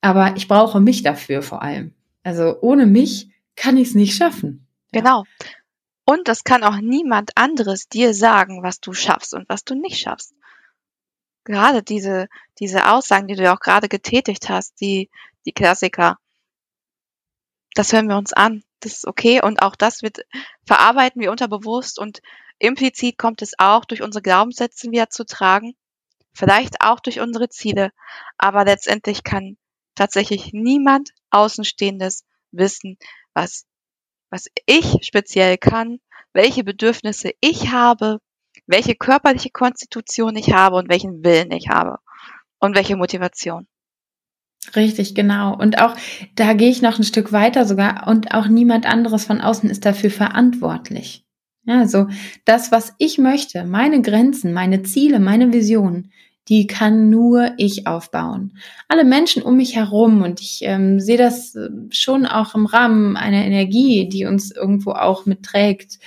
aber 0.00 0.36
ich 0.36 0.48
brauche 0.48 0.80
mich 0.80 1.02
dafür 1.02 1.42
vor 1.42 1.62
allem. 1.62 1.94
Also 2.22 2.60
ohne 2.60 2.86
mich 2.86 3.30
kann 3.56 3.76
ich 3.76 3.88
es 3.88 3.94
nicht 3.94 4.16
schaffen. 4.16 4.66
Genau. 4.92 5.24
Und 6.04 6.28
das 6.28 6.44
kann 6.44 6.62
auch 6.62 6.76
niemand 6.76 7.32
anderes 7.34 7.88
dir 7.88 8.14
sagen, 8.14 8.62
was 8.62 8.80
du 8.80 8.92
schaffst 8.92 9.34
und 9.34 9.48
was 9.48 9.64
du 9.64 9.74
nicht 9.74 9.98
schaffst. 9.98 10.34
Gerade 11.44 11.82
diese, 11.82 12.28
diese 12.58 12.90
Aussagen, 12.90 13.26
die 13.26 13.34
du 13.34 13.42
ja 13.42 13.54
auch 13.54 13.60
gerade 13.60 13.88
getätigt 13.88 14.48
hast, 14.48 14.80
die, 14.80 15.10
die 15.46 15.52
Klassiker, 15.52 16.16
das 17.76 17.92
hören 17.92 18.08
wir 18.08 18.16
uns 18.16 18.32
an. 18.32 18.64
Das 18.80 18.92
ist 18.92 19.06
okay. 19.06 19.42
Und 19.42 19.62
auch 19.62 19.76
das 19.76 20.02
wird 20.02 20.20
verarbeiten 20.66 21.20
wir 21.20 21.30
unterbewusst 21.30 21.98
und 21.98 22.20
Implizit 22.58 23.18
kommt 23.18 23.42
es 23.42 23.52
auch 23.58 23.84
durch 23.84 24.02
unsere 24.02 24.22
Glaubenssätze 24.22 24.90
wieder 24.90 25.10
zu 25.10 25.26
tragen, 25.26 25.76
vielleicht 26.32 26.80
auch 26.80 27.00
durch 27.00 27.20
unsere 27.20 27.50
Ziele, 27.50 27.90
aber 28.38 28.64
letztendlich 28.64 29.24
kann 29.24 29.58
tatsächlich 29.94 30.52
niemand 30.52 31.10
Außenstehendes 31.30 32.24
wissen, 32.52 32.96
was, 33.34 33.66
was 34.30 34.46
ich 34.64 34.96
speziell 35.02 35.58
kann, 35.58 36.00
welche 36.32 36.64
Bedürfnisse 36.64 37.32
ich 37.40 37.72
habe, 37.72 38.20
welche 38.66 38.94
körperliche 38.94 39.50
Konstitution 39.50 40.34
ich 40.36 40.52
habe 40.52 40.76
und 40.76 40.88
welchen 40.88 41.22
Willen 41.22 41.50
ich 41.50 41.68
habe 41.68 41.98
und 42.58 42.74
welche 42.74 42.96
Motivation. 42.96 43.68
Richtig, 44.74 45.14
genau. 45.14 45.56
Und 45.56 45.80
auch 45.80 45.94
da 46.34 46.54
gehe 46.54 46.70
ich 46.70 46.82
noch 46.82 46.98
ein 46.98 47.04
Stück 47.04 47.32
weiter 47.32 47.64
sogar 47.66 48.08
und 48.08 48.34
auch 48.34 48.48
niemand 48.48 48.86
anderes 48.86 49.24
von 49.24 49.40
außen 49.40 49.70
ist 49.70 49.84
dafür 49.84 50.10
verantwortlich. 50.10 51.24
Ja, 51.64 51.80
also 51.80 52.06
das, 52.44 52.72
was 52.72 52.94
ich 52.98 53.18
möchte, 53.18 53.64
meine 53.64 54.00
Grenzen, 54.00 54.52
meine 54.52 54.82
Ziele, 54.82 55.18
meine 55.18 55.52
Visionen, 55.52 56.12
die 56.48 56.68
kann 56.68 57.10
nur 57.10 57.52
ich 57.56 57.88
aufbauen. 57.88 58.56
Alle 58.86 59.04
Menschen 59.04 59.42
um 59.42 59.56
mich 59.56 59.74
herum 59.74 60.22
und 60.22 60.40
ich 60.40 60.60
ähm, 60.62 61.00
sehe 61.00 61.18
das 61.18 61.56
äh, 61.56 61.68
schon 61.90 62.24
auch 62.24 62.54
im 62.54 62.66
Rahmen 62.66 63.16
einer 63.16 63.44
Energie, 63.44 64.08
die 64.08 64.26
uns 64.26 64.52
irgendwo 64.52 64.92
auch 64.92 65.26
mitträgt, 65.26 65.98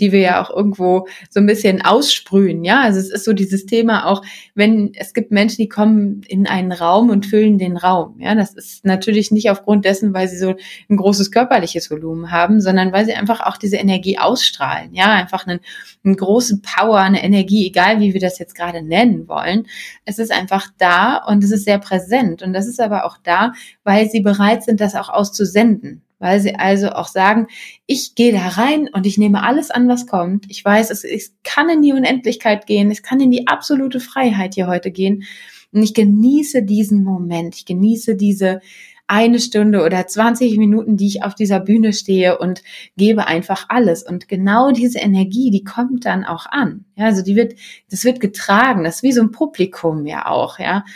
die 0.00 0.12
wir 0.12 0.20
ja 0.20 0.42
auch 0.42 0.50
irgendwo 0.54 1.06
so 1.30 1.40
ein 1.40 1.46
bisschen 1.46 1.82
aussprühen, 1.82 2.64
ja. 2.64 2.82
Also 2.82 3.00
es 3.00 3.10
ist 3.10 3.24
so 3.24 3.32
dieses 3.32 3.66
Thema 3.66 4.06
auch, 4.06 4.22
wenn 4.54 4.92
es 4.94 5.14
gibt 5.14 5.30
Menschen, 5.32 5.58
die 5.58 5.68
kommen 5.68 6.22
in 6.28 6.46
einen 6.46 6.72
Raum 6.72 7.10
und 7.10 7.26
füllen 7.26 7.58
den 7.58 7.76
Raum, 7.76 8.16
ja. 8.20 8.34
Das 8.34 8.54
ist 8.54 8.84
natürlich 8.84 9.30
nicht 9.30 9.50
aufgrund 9.50 9.84
dessen, 9.84 10.14
weil 10.14 10.28
sie 10.28 10.38
so 10.38 10.54
ein 10.88 10.96
großes 10.96 11.30
körperliches 11.30 11.90
Volumen 11.90 12.30
haben, 12.30 12.60
sondern 12.60 12.92
weil 12.92 13.04
sie 13.04 13.14
einfach 13.14 13.40
auch 13.40 13.56
diese 13.56 13.76
Energie 13.76 14.18
ausstrahlen, 14.18 14.94
ja. 14.94 15.12
Einfach 15.12 15.46
einen, 15.46 15.60
einen 16.04 16.16
großen 16.16 16.62
Power, 16.62 16.98
eine 16.98 17.24
Energie, 17.24 17.66
egal 17.66 18.00
wie 18.00 18.14
wir 18.14 18.20
das 18.20 18.38
jetzt 18.38 18.54
gerade 18.54 18.82
nennen 18.82 19.28
wollen. 19.28 19.66
Es 20.04 20.18
ist 20.18 20.32
einfach 20.32 20.68
da 20.78 21.16
und 21.16 21.42
es 21.42 21.50
ist 21.50 21.64
sehr 21.64 21.78
präsent 21.78 22.42
und 22.42 22.52
das 22.52 22.66
ist 22.66 22.80
aber 22.80 23.04
auch 23.04 23.18
da, 23.22 23.52
weil 23.82 24.08
sie 24.08 24.20
bereit 24.20 24.62
sind, 24.64 24.80
das 24.80 24.94
auch 24.94 25.08
auszusenden 25.08 26.03
weil 26.24 26.40
sie 26.40 26.54
also 26.54 26.88
auch 26.88 27.08
sagen, 27.08 27.48
ich 27.84 28.14
gehe 28.14 28.32
da 28.32 28.48
rein 28.48 28.88
und 28.90 29.04
ich 29.04 29.18
nehme 29.18 29.42
alles 29.42 29.70
an, 29.70 29.88
was 29.88 30.06
kommt. 30.06 30.46
Ich 30.48 30.64
weiß, 30.64 30.90
es, 30.90 31.04
es 31.04 31.36
kann 31.44 31.68
in 31.68 31.82
die 31.82 31.92
Unendlichkeit 31.92 32.66
gehen, 32.66 32.90
es 32.90 33.02
kann 33.02 33.20
in 33.20 33.30
die 33.30 33.46
absolute 33.46 34.00
Freiheit 34.00 34.54
hier 34.54 34.66
heute 34.66 34.90
gehen. 34.90 35.24
Und 35.70 35.82
ich 35.82 35.92
genieße 35.92 36.62
diesen 36.62 37.04
Moment, 37.04 37.56
ich 37.56 37.66
genieße 37.66 38.16
diese 38.16 38.62
eine 39.06 39.38
Stunde 39.38 39.82
oder 39.84 40.06
20 40.06 40.56
Minuten, 40.56 40.96
die 40.96 41.08
ich 41.08 41.24
auf 41.24 41.34
dieser 41.34 41.60
Bühne 41.60 41.92
stehe 41.92 42.38
und 42.38 42.62
gebe 42.96 43.26
einfach 43.26 43.66
alles. 43.68 44.02
Und 44.02 44.26
genau 44.26 44.70
diese 44.70 45.00
Energie, 45.00 45.50
die 45.50 45.62
kommt 45.62 46.06
dann 46.06 46.24
auch 46.24 46.46
an. 46.46 46.86
Ja, 46.96 47.04
also 47.04 47.22
die 47.22 47.36
wird, 47.36 47.52
das 47.90 48.04
wird 48.04 48.20
getragen. 48.20 48.84
Das 48.84 48.96
ist 48.96 49.02
wie 49.02 49.12
so 49.12 49.20
ein 49.20 49.30
Publikum 49.30 50.06
ja 50.06 50.24
auch, 50.24 50.58
ja 50.58 50.86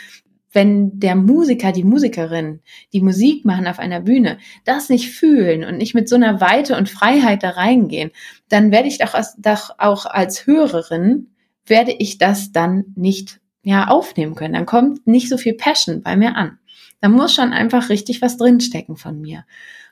wenn 0.51 0.99
der 0.99 1.15
Musiker, 1.15 1.71
die 1.71 1.83
Musikerin, 1.83 2.61
die 2.91 3.01
Musik 3.01 3.45
machen 3.45 3.67
auf 3.67 3.79
einer 3.79 4.01
Bühne, 4.01 4.39
das 4.65 4.89
nicht 4.89 5.11
fühlen 5.11 5.63
und 5.63 5.77
nicht 5.77 5.93
mit 5.93 6.09
so 6.09 6.15
einer 6.15 6.41
Weite 6.41 6.75
und 6.75 6.89
Freiheit 6.89 7.43
da 7.43 7.51
reingehen, 7.51 8.11
dann 8.49 8.71
werde 8.71 8.87
ich 8.87 8.97
doch, 8.97 9.13
als, 9.13 9.35
doch 9.37 9.71
auch 9.77 10.05
als 10.05 10.47
Hörerin, 10.47 11.27
werde 11.65 11.91
ich 11.91 12.17
das 12.17 12.51
dann 12.51 12.85
nicht 12.95 13.39
ja 13.63 13.87
aufnehmen 13.87 14.35
können. 14.35 14.55
Dann 14.55 14.65
kommt 14.65 15.05
nicht 15.05 15.29
so 15.29 15.37
viel 15.37 15.53
Passion 15.53 16.01
bei 16.01 16.15
mir 16.15 16.35
an. 16.35 16.57
Da 17.01 17.09
muss 17.09 17.33
schon 17.33 17.53
einfach 17.53 17.89
richtig 17.89 18.21
was 18.21 18.37
drinstecken 18.37 18.97
von 18.97 19.21
mir. 19.21 19.45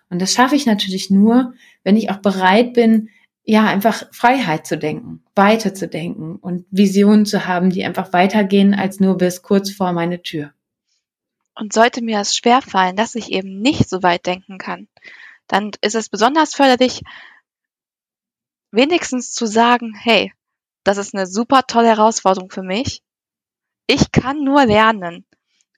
Und 0.10 0.22
das 0.22 0.34
schaffe 0.34 0.56
ich 0.56 0.66
natürlich 0.66 1.10
nur, 1.10 1.54
wenn 1.84 1.98
ich 1.98 2.10
auch 2.10 2.18
bereit 2.18 2.74
bin, 2.74 3.10
ja, 3.50 3.66
einfach 3.66 4.04
Freiheit 4.12 4.68
zu 4.68 4.78
denken, 4.78 5.24
weiter 5.34 5.74
zu 5.74 5.88
denken 5.88 6.36
und 6.36 6.66
Visionen 6.70 7.26
zu 7.26 7.48
haben, 7.48 7.70
die 7.70 7.86
einfach 7.86 8.12
weitergehen 8.12 8.74
als 8.74 9.00
nur 9.00 9.18
bis 9.18 9.42
kurz 9.42 9.72
vor 9.72 9.94
meine 9.94 10.22
Tür. 10.22 10.52
Und 11.56 11.72
sollte 11.72 12.04
mir 12.04 12.20
es 12.20 12.36
schwerfallen, 12.36 12.98
dass 12.98 13.16
ich 13.16 13.32
eben 13.32 13.62
nicht 13.62 13.88
so 13.90 14.04
weit 14.04 14.26
denken 14.26 14.58
kann, 14.58 14.90
dann 15.48 15.72
ist 15.80 15.96
es 15.96 16.10
besonders 16.10 16.56
förderlich, 16.56 17.04
wenigstens 18.72 19.32
zu 19.32 19.46
sagen, 19.46 19.96
hey, 19.96 20.34
das 20.84 20.98
ist 20.98 21.16
eine 21.16 21.26
super 21.26 21.64
tolle 21.66 21.88
Herausforderung 21.88 22.52
für 22.52 22.64
mich. 22.64 23.02
Ich 23.88 24.12
kann 24.12 24.44
nur 24.44 24.66
lernen. 24.66 25.26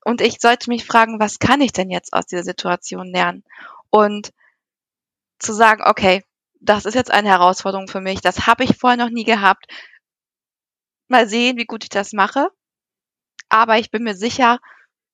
Und 0.04 0.22
ich 0.22 0.42
sollte 0.42 0.72
mich 0.72 0.86
fragen, 0.86 1.20
was 1.20 1.38
kann 1.38 1.62
ich 1.62 1.72
denn 1.72 1.92
jetzt 1.92 2.14
aus 2.14 2.26
dieser 2.26 2.44
Situation 2.44 3.12
lernen? 3.12 3.44
Und 3.92 4.32
zu 5.38 5.54
sagen, 5.54 5.84
okay, 5.86 6.24
das 6.60 6.86
ist 6.86 6.93
jetzt 6.93 7.12
eine 7.12 7.30
Herausforderung 7.30 7.88
für 7.88 8.02
mich, 8.02 8.22
das 8.22 8.48
habe 8.48 8.63
ich 8.63 8.78
vorher 8.78 8.98
noch 8.98 9.10
nie 9.10 9.24
gehabt. 9.24 9.65
Mal 11.08 11.28
sehen, 11.28 11.58
wie 11.58 11.65
gut 11.65 11.84
ich 11.84 11.89
das 11.89 12.13
mache. 12.13 12.50
Aber 13.50 13.80
ich 13.80 13.89
bin 13.89 14.04
mir 14.04 14.15
sicher, 14.15 14.60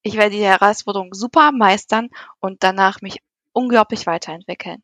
ich 0.01 0.15
werde 0.15 0.36
die 0.36 0.43
Herausforderung 0.43 1.13
super 1.13 1.51
meistern 1.51 2.10
und 2.39 2.63
danach 2.63 3.01
mich 3.01 3.19
unglaublich 3.53 4.05
weiterentwickeln. 4.05 4.84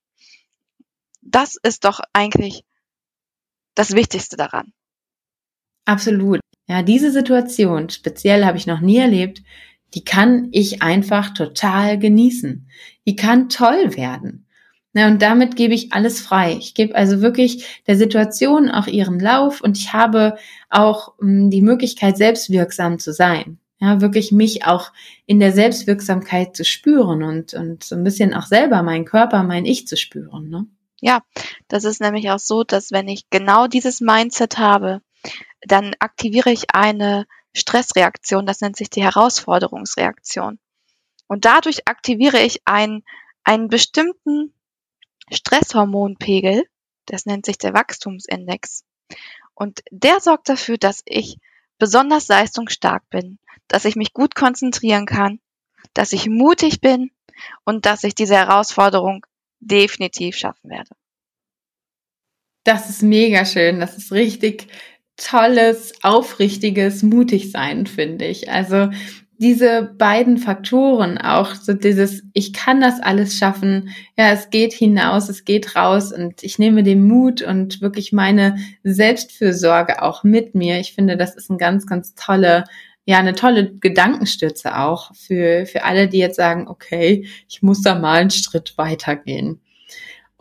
Das 1.22 1.58
ist 1.62 1.84
doch 1.84 2.00
eigentlich 2.14 2.64
das 3.76 3.94
Wichtigste 3.94 4.38
daran. 4.38 4.74
Absolut. 5.86 6.40
Ja, 6.68 6.84
diese 6.84 7.12
Situation, 7.12 7.90
speziell 7.90 8.46
habe 8.46 8.58
ich 8.58 8.68
noch 8.68 8.80
nie 8.80 8.98
erlebt, 8.98 9.44
die 9.94 10.04
kann 10.04 10.48
ich 10.52 10.82
einfach 10.82 11.34
total 11.34 12.00
genießen. 12.00 12.70
Die 13.06 13.16
kann 13.16 13.50
toll 13.50 13.96
werden. 13.98 14.48
Na, 14.94 15.08
und 15.08 15.22
damit 15.22 15.56
gebe 15.56 15.74
ich 15.74 15.94
alles 15.94 16.20
frei. 16.20 16.58
Ich 16.60 16.74
gebe 16.74 16.96
also 16.96 17.22
wirklich 17.22 17.82
der 17.88 17.96
Situation 17.96 18.70
auch 18.70 18.88
ihren 18.88 19.20
Lauf 19.20 19.62
und 19.62 19.78
ich 19.78 19.94
habe 19.94 20.38
auch 20.70 21.14
mh, 21.20 21.28
hm, 21.28 21.50
die 21.50 21.62
Möglichkeit, 21.62 22.18
selbstwirksam 22.18 23.00
zu 23.00 23.14
sein. 23.14 23.58
Ja, 23.80 24.00
wirklich 24.00 24.32
mich 24.32 24.66
auch 24.68 24.92
in 25.26 25.40
der 25.40 25.54
Selbstwirksamkeit 25.54 26.56
zu 26.56 26.64
spüren 26.64 27.24
und, 27.24 27.56
und 27.56 27.84
so 27.84 27.96
ein 27.96 28.04
bisschen 28.04 28.34
auch 28.36 28.46
selber 28.46 28.84
meinen 28.84 29.06
Körper, 29.06 29.42
mein 29.42 29.66
Ich 29.66 29.88
zu 29.88 29.98
spüren. 29.98 30.50
Ne? 30.50 30.68
Ja, 31.00 31.24
das 31.68 31.84
ist 31.84 32.00
nämlich 32.00 32.30
auch 32.30 32.38
so, 32.38 32.64
dass 32.64 32.92
wenn 32.92 33.08
ich 33.08 33.30
genau 33.32 33.66
dieses 33.66 34.00
Mindset 34.00 34.60
habe, 34.60 35.02
dann 35.62 35.96
aktiviere 36.00 36.52
ich 36.52 36.76
eine 36.76 37.26
Stressreaktion, 37.54 38.46
das 38.46 38.62
nennt 38.62 38.78
sich 38.78 38.92
die 38.92 39.04
Herausforderungsreaktion. 39.04 40.60
Und 41.28 41.46
dadurch 41.46 41.88
aktiviere 41.88 42.40
ich 42.40 42.62
einen, 42.66 43.04
einen 43.44 43.68
bestimmten 43.68 44.54
Stresshormonpegel, 45.32 46.66
das 47.06 47.26
nennt 47.26 47.46
sich 47.46 47.58
der 47.58 47.74
Wachstumsindex. 47.74 48.84
Und 49.54 49.82
der 49.92 50.20
sorgt 50.20 50.50
dafür, 50.50 50.78
dass 50.78 51.02
ich 51.06 51.38
besonders 51.78 52.28
leistungsstark 52.28 53.10
bin, 53.10 53.40
dass 53.68 53.86
ich 53.86 53.96
mich 53.96 54.14
gut 54.14 54.36
konzentrieren 54.36 55.06
kann, 55.06 55.40
dass 55.94 56.14
ich 56.14 56.28
mutig 56.28 56.82
bin 56.82 57.12
und 57.66 57.86
dass 57.86 58.04
ich 58.04 58.16
diese 58.16 58.36
Herausforderung 58.36 59.26
definitiv 59.60 60.36
schaffen 60.36 60.70
werde. 60.70 60.90
Das 62.64 62.90
ist 62.90 63.02
mega 63.02 63.46
schön. 63.46 63.80
Das 63.80 63.98
ist 63.98 64.12
richtig 64.12 64.68
tolles, 65.18 65.94
aufrichtiges 66.04 67.04
Mutigsein, 67.04 67.88
finde 67.88 68.26
ich. 68.26 68.50
Also 68.50 68.90
diese 69.42 69.92
beiden 69.98 70.38
Faktoren, 70.38 71.18
auch 71.18 71.56
so 71.56 71.74
dieses, 71.74 72.22
ich 72.34 72.54
kann 72.54 72.80
das 72.80 73.02
alles 73.02 73.36
schaffen, 73.36 73.90
ja, 74.16 74.32
es 74.32 74.52
geht 74.52 74.72
hinaus, 74.72 75.30
es 75.30 75.46
geht 75.46 75.76
raus 75.76 76.14
und 76.14 76.44
ich 76.44 76.60
nehme 76.60 76.84
den 76.84 77.08
Mut 77.08 77.42
und 77.42 77.82
wirklich 77.82 78.14
meine 78.14 78.58
Selbstfürsorge 78.84 80.04
auch 80.04 80.24
mit 80.24 80.54
mir. 80.54 80.80
Ich 80.80 80.94
finde, 80.94 81.18
das 81.18 81.36
ist 81.36 81.50
ein 81.50 81.58
ganz, 81.58 81.88
ganz 81.88 82.14
tolle, 82.14 82.66
ja, 83.06 83.18
eine 83.18 83.34
tolle 83.34 83.74
Gedankenstütze 83.74 84.78
auch 84.78 85.12
für, 85.16 85.66
für 85.66 85.86
alle, 85.86 86.08
die 86.08 86.20
jetzt 86.20 86.36
sagen, 86.36 86.68
okay, 86.68 87.26
ich 87.50 87.64
muss 87.64 87.82
da 87.82 87.96
mal 87.96 88.22
einen 88.22 88.30
Schritt 88.30 88.78
weitergehen. 88.78 89.60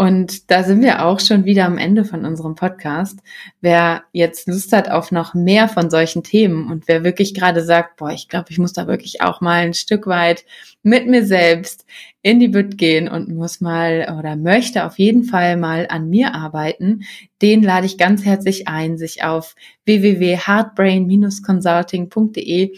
Und 0.00 0.50
da 0.50 0.64
sind 0.64 0.80
wir 0.80 1.04
auch 1.04 1.20
schon 1.20 1.44
wieder 1.44 1.66
am 1.66 1.76
Ende 1.76 2.06
von 2.06 2.24
unserem 2.24 2.54
Podcast. 2.54 3.18
Wer 3.60 4.04
jetzt 4.12 4.48
Lust 4.48 4.72
hat 4.72 4.90
auf 4.90 5.12
noch 5.12 5.34
mehr 5.34 5.68
von 5.68 5.90
solchen 5.90 6.22
Themen 6.22 6.70
und 6.70 6.88
wer 6.88 7.04
wirklich 7.04 7.34
gerade 7.34 7.62
sagt, 7.62 7.98
boah, 7.98 8.10
ich 8.10 8.26
glaube, 8.26 8.46
ich 8.48 8.56
muss 8.56 8.72
da 8.72 8.86
wirklich 8.86 9.20
auch 9.20 9.42
mal 9.42 9.62
ein 9.62 9.74
Stück 9.74 10.06
weit 10.06 10.46
mit 10.82 11.06
mir 11.06 11.26
selbst 11.26 11.84
in 12.22 12.40
die 12.40 12.48
Bütt 12.48 12.78
gehen 12.78 13.10
und 13.10 13.28
muss 13.28 13.60
mal 13.60 14.16
oder 14.18 14.36
möchte 14.36 14.86
auf 14.86 14.98
jeden 14.98 15.24
Fall 15.24 15.58
mal 15.58 15.86
an 15.90 16.08
mir 16.08 16.34
arbeiten, 16.34 17.02
den 17.42 17.62
lade 17.62 17.84
ich 17.84 17.98
ganz 17.98 18.24
herzlich 18.24 18.68
ein, 18.68 18.96
sich 18.96 19.22
auf 19.22 19.54
www.heartbrain-consulting.de 19.84 22.74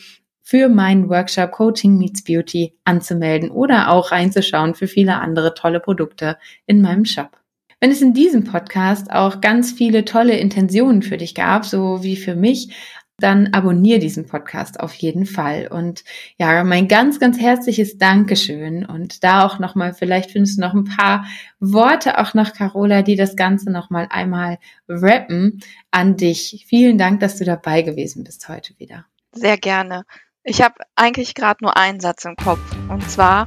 für 0.53 0.69
meinen 0.69 1.09
Workshop 1.09 1.51
Coaching 1.53 1.97
Meets 1.97 2.25
Beauty 2.25 2.75
anzumelden 2.85 3.51
oder 3.51 3.88
auch 3.88 4.12
reinzuschauen 4.12 4.75
für 4.75 4.87
viele 4.87 5.15
andere 5.15 5.55
tolle 5.55 5.81
Produkte 5.81 6.37
in 6.67 6.83
meinem 6.83 7.07
Shop. 7.07 7.38
Wenn 7.81 7.91
es 7.91 8.03
in 8.03 8.12
diesem 8.12 8.45
Podcast 8.45 9.11
auch 9.11 9.41
ganz 9.41 9.73
viele 9.73 10.05
tolle 10.05 10.37
Intentionen 10.37 11.01
für 11.01 11.17
dich 11.17 11.35
gab, 11.35 11.65
so 11.65 12.03
wie 12.03 12.17
für 12.17 12.35
mich, 12.35 12.77
dann 13.17 13.55
abonniere 13.55 13.99
diesen 13.99 14.27
Podcast 14.27 14.79
auf 14.79 14.93
jeden 14.93 15.25
Fall. 15.25 15.69
Und 15.69 16.05
ja, 16.37 16.62
mein 16.65 16.87
ganz, 16.87 17.19
ganz 17.19 17.41
herzliches 17.41 17.97
Dankeschön. 17.97 18.85
Und 18.85 19.25
da 19.25 19.47
auch 19.47 19.59
nochmal, 19.59 19.95
vielleicht 19.95 20.33
findest 20.33 20.59
du 20.59 20.61
noch 20.61 20.75
ein 20.75 20.85
paar 20.85 21.25
Worte 21.61 22.19
auch 22.19 22.35
noch, 22.35 22.53
Carola, 22.53 23.01
die 23.01 23.17
das 23.17 23.37
Ganze 23.37 23.71
nochmal 23.71 24.07
einmal 24.11 24.59
rappen 24.87 25.62
an 25.91 26.19
dich. 26.19 26.67
Vielen 26.69 26.99
Dank, 26.99 27.21
dass 27.21 27.38
du 27.38 27.47
dabei 27.47 27.81
gewesen 27.81 28.23
bist 28.23 28.51
heute 28.51 28.79
wieder. 28.79 29.07
Sehr 29.33 29.57
gerne. 29.57 30.05
Ich 30.44 30.61
habe 30.61 30.74
eigentlich 30.96 31.35
gerade 31.35 31.62
nur 31.62 31.76
einen 31.76 32.00
Satz 32.00 32.24
im 32.24 32.35
Kopf. 32.35 32.59
Und 32.88 33.09
zwar, 33.09 33.46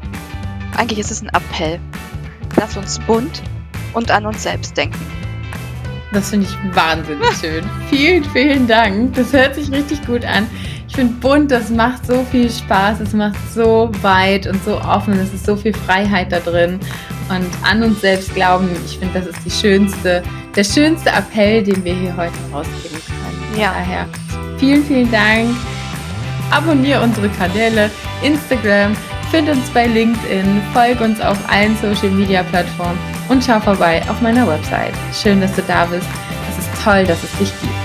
eigentlich 0.78 1.00
ist 1.00 1.12
es 1.12 1.22
ein 1.22 1.28
Appell. 1.30 1.80
Lass 2.56 2.78
uns 2.78 3.00
bunt 3.00 3.44
und 3.94 4.12
an 4.12 4.26
uns 4.26 4.44
selbst 4.44 4.78
denken. 4.78 4.98
Das 6.14 6.30
finde 6.30 6.48
ich 6.48 6.76
wahnsinnig 6.76 7.28
schön. 7.42 7.70
vielen, 7.90 8.24
vielen 8.24 8.66
Dank. 8.66 9.14
Das 9.16 9.34
hört 9.34 9.56
sich 9.56 9.70
richtig 9.72 10.06
gut 10.06 10.24
an. 10.24 10.50
Ich 10.88 10.96
finde 10.96 11.16
bunt, 11.16 11.52
das 11.52 11.70
macht 11.70 12.06
so 12.06 12.24
viel 12.32 12.50
Spaß, 12.50 13.02
es 13.02 13.12
macht 13.12 13.36
so 13.54 13.92
weit 14.02 14.48
und 14.48 14.64
so 14.64 14.80
offen, 14.80 15.20
es 15.20 15.34
ist 15.34 15.46
so 15.46 15.58
viel 15.58 15.74
Freiheit 15.74 16.32
da 16.32 16.40
drin. 16.40 16.80
Und 17.28 17.50
an 17.64 17.84
uns 17.84 18.00
selbst 18.00 18.34
glauben, 18.34 18.70
ich 18.86 18.98
finde, 18.98 19.20
das 19.20 19.46
ist 19.46 19.60
schönste, 19.60 20.24
der 20.56 20.64
schönste 20.64 21.10
Appell, 21.10 21.62
den 21.62 21.84
wir 21.84 21.94
hier 21.94 22.16
heute 22.16 22.32
rausgeben 22.54 23.02
können. 23.06 23.60
Ja. 23.60 23.74
Daher 23.74 24.08
vielen, 24.58 24.86
vielen 24.86 25.12
Dank 25.12 25.50
abonniere 26.52 27.02
unsere 27.02 27.30
Kanäle, 27.30 27.90
Instagram, 28.22 28.96
find 29.32 29.50
uns 29.50 29.70
bei 29.70 29.88
LinkedIn, 29.88 30.62
folge 30.74 31.04
uns 31.04 31.22
auf 31.22 31.38
allen 31.50 31.76
Social 31.78 32.12
Media 32.12 32.44
Plattformen 32.44 32.98
und 33.30 33.44
schau 33.44 33.60
vorbei 33.60 34.02
auf 34.10 34.22
meiner 34.22 34.48
Website. 34.48 34.94
Schön, 35.14 35.42
dass 35.42 35.54
du 35.56 35.62
da 35.64 35.86
bist. 35.86 36.08
Es 36.50 36.58
ist 36.58 36.84
toll, 36.84 37.04
dass 37.06 37.24
es 37.24 37.32
dich 37.38 37.52
gibt. 37.62 37.85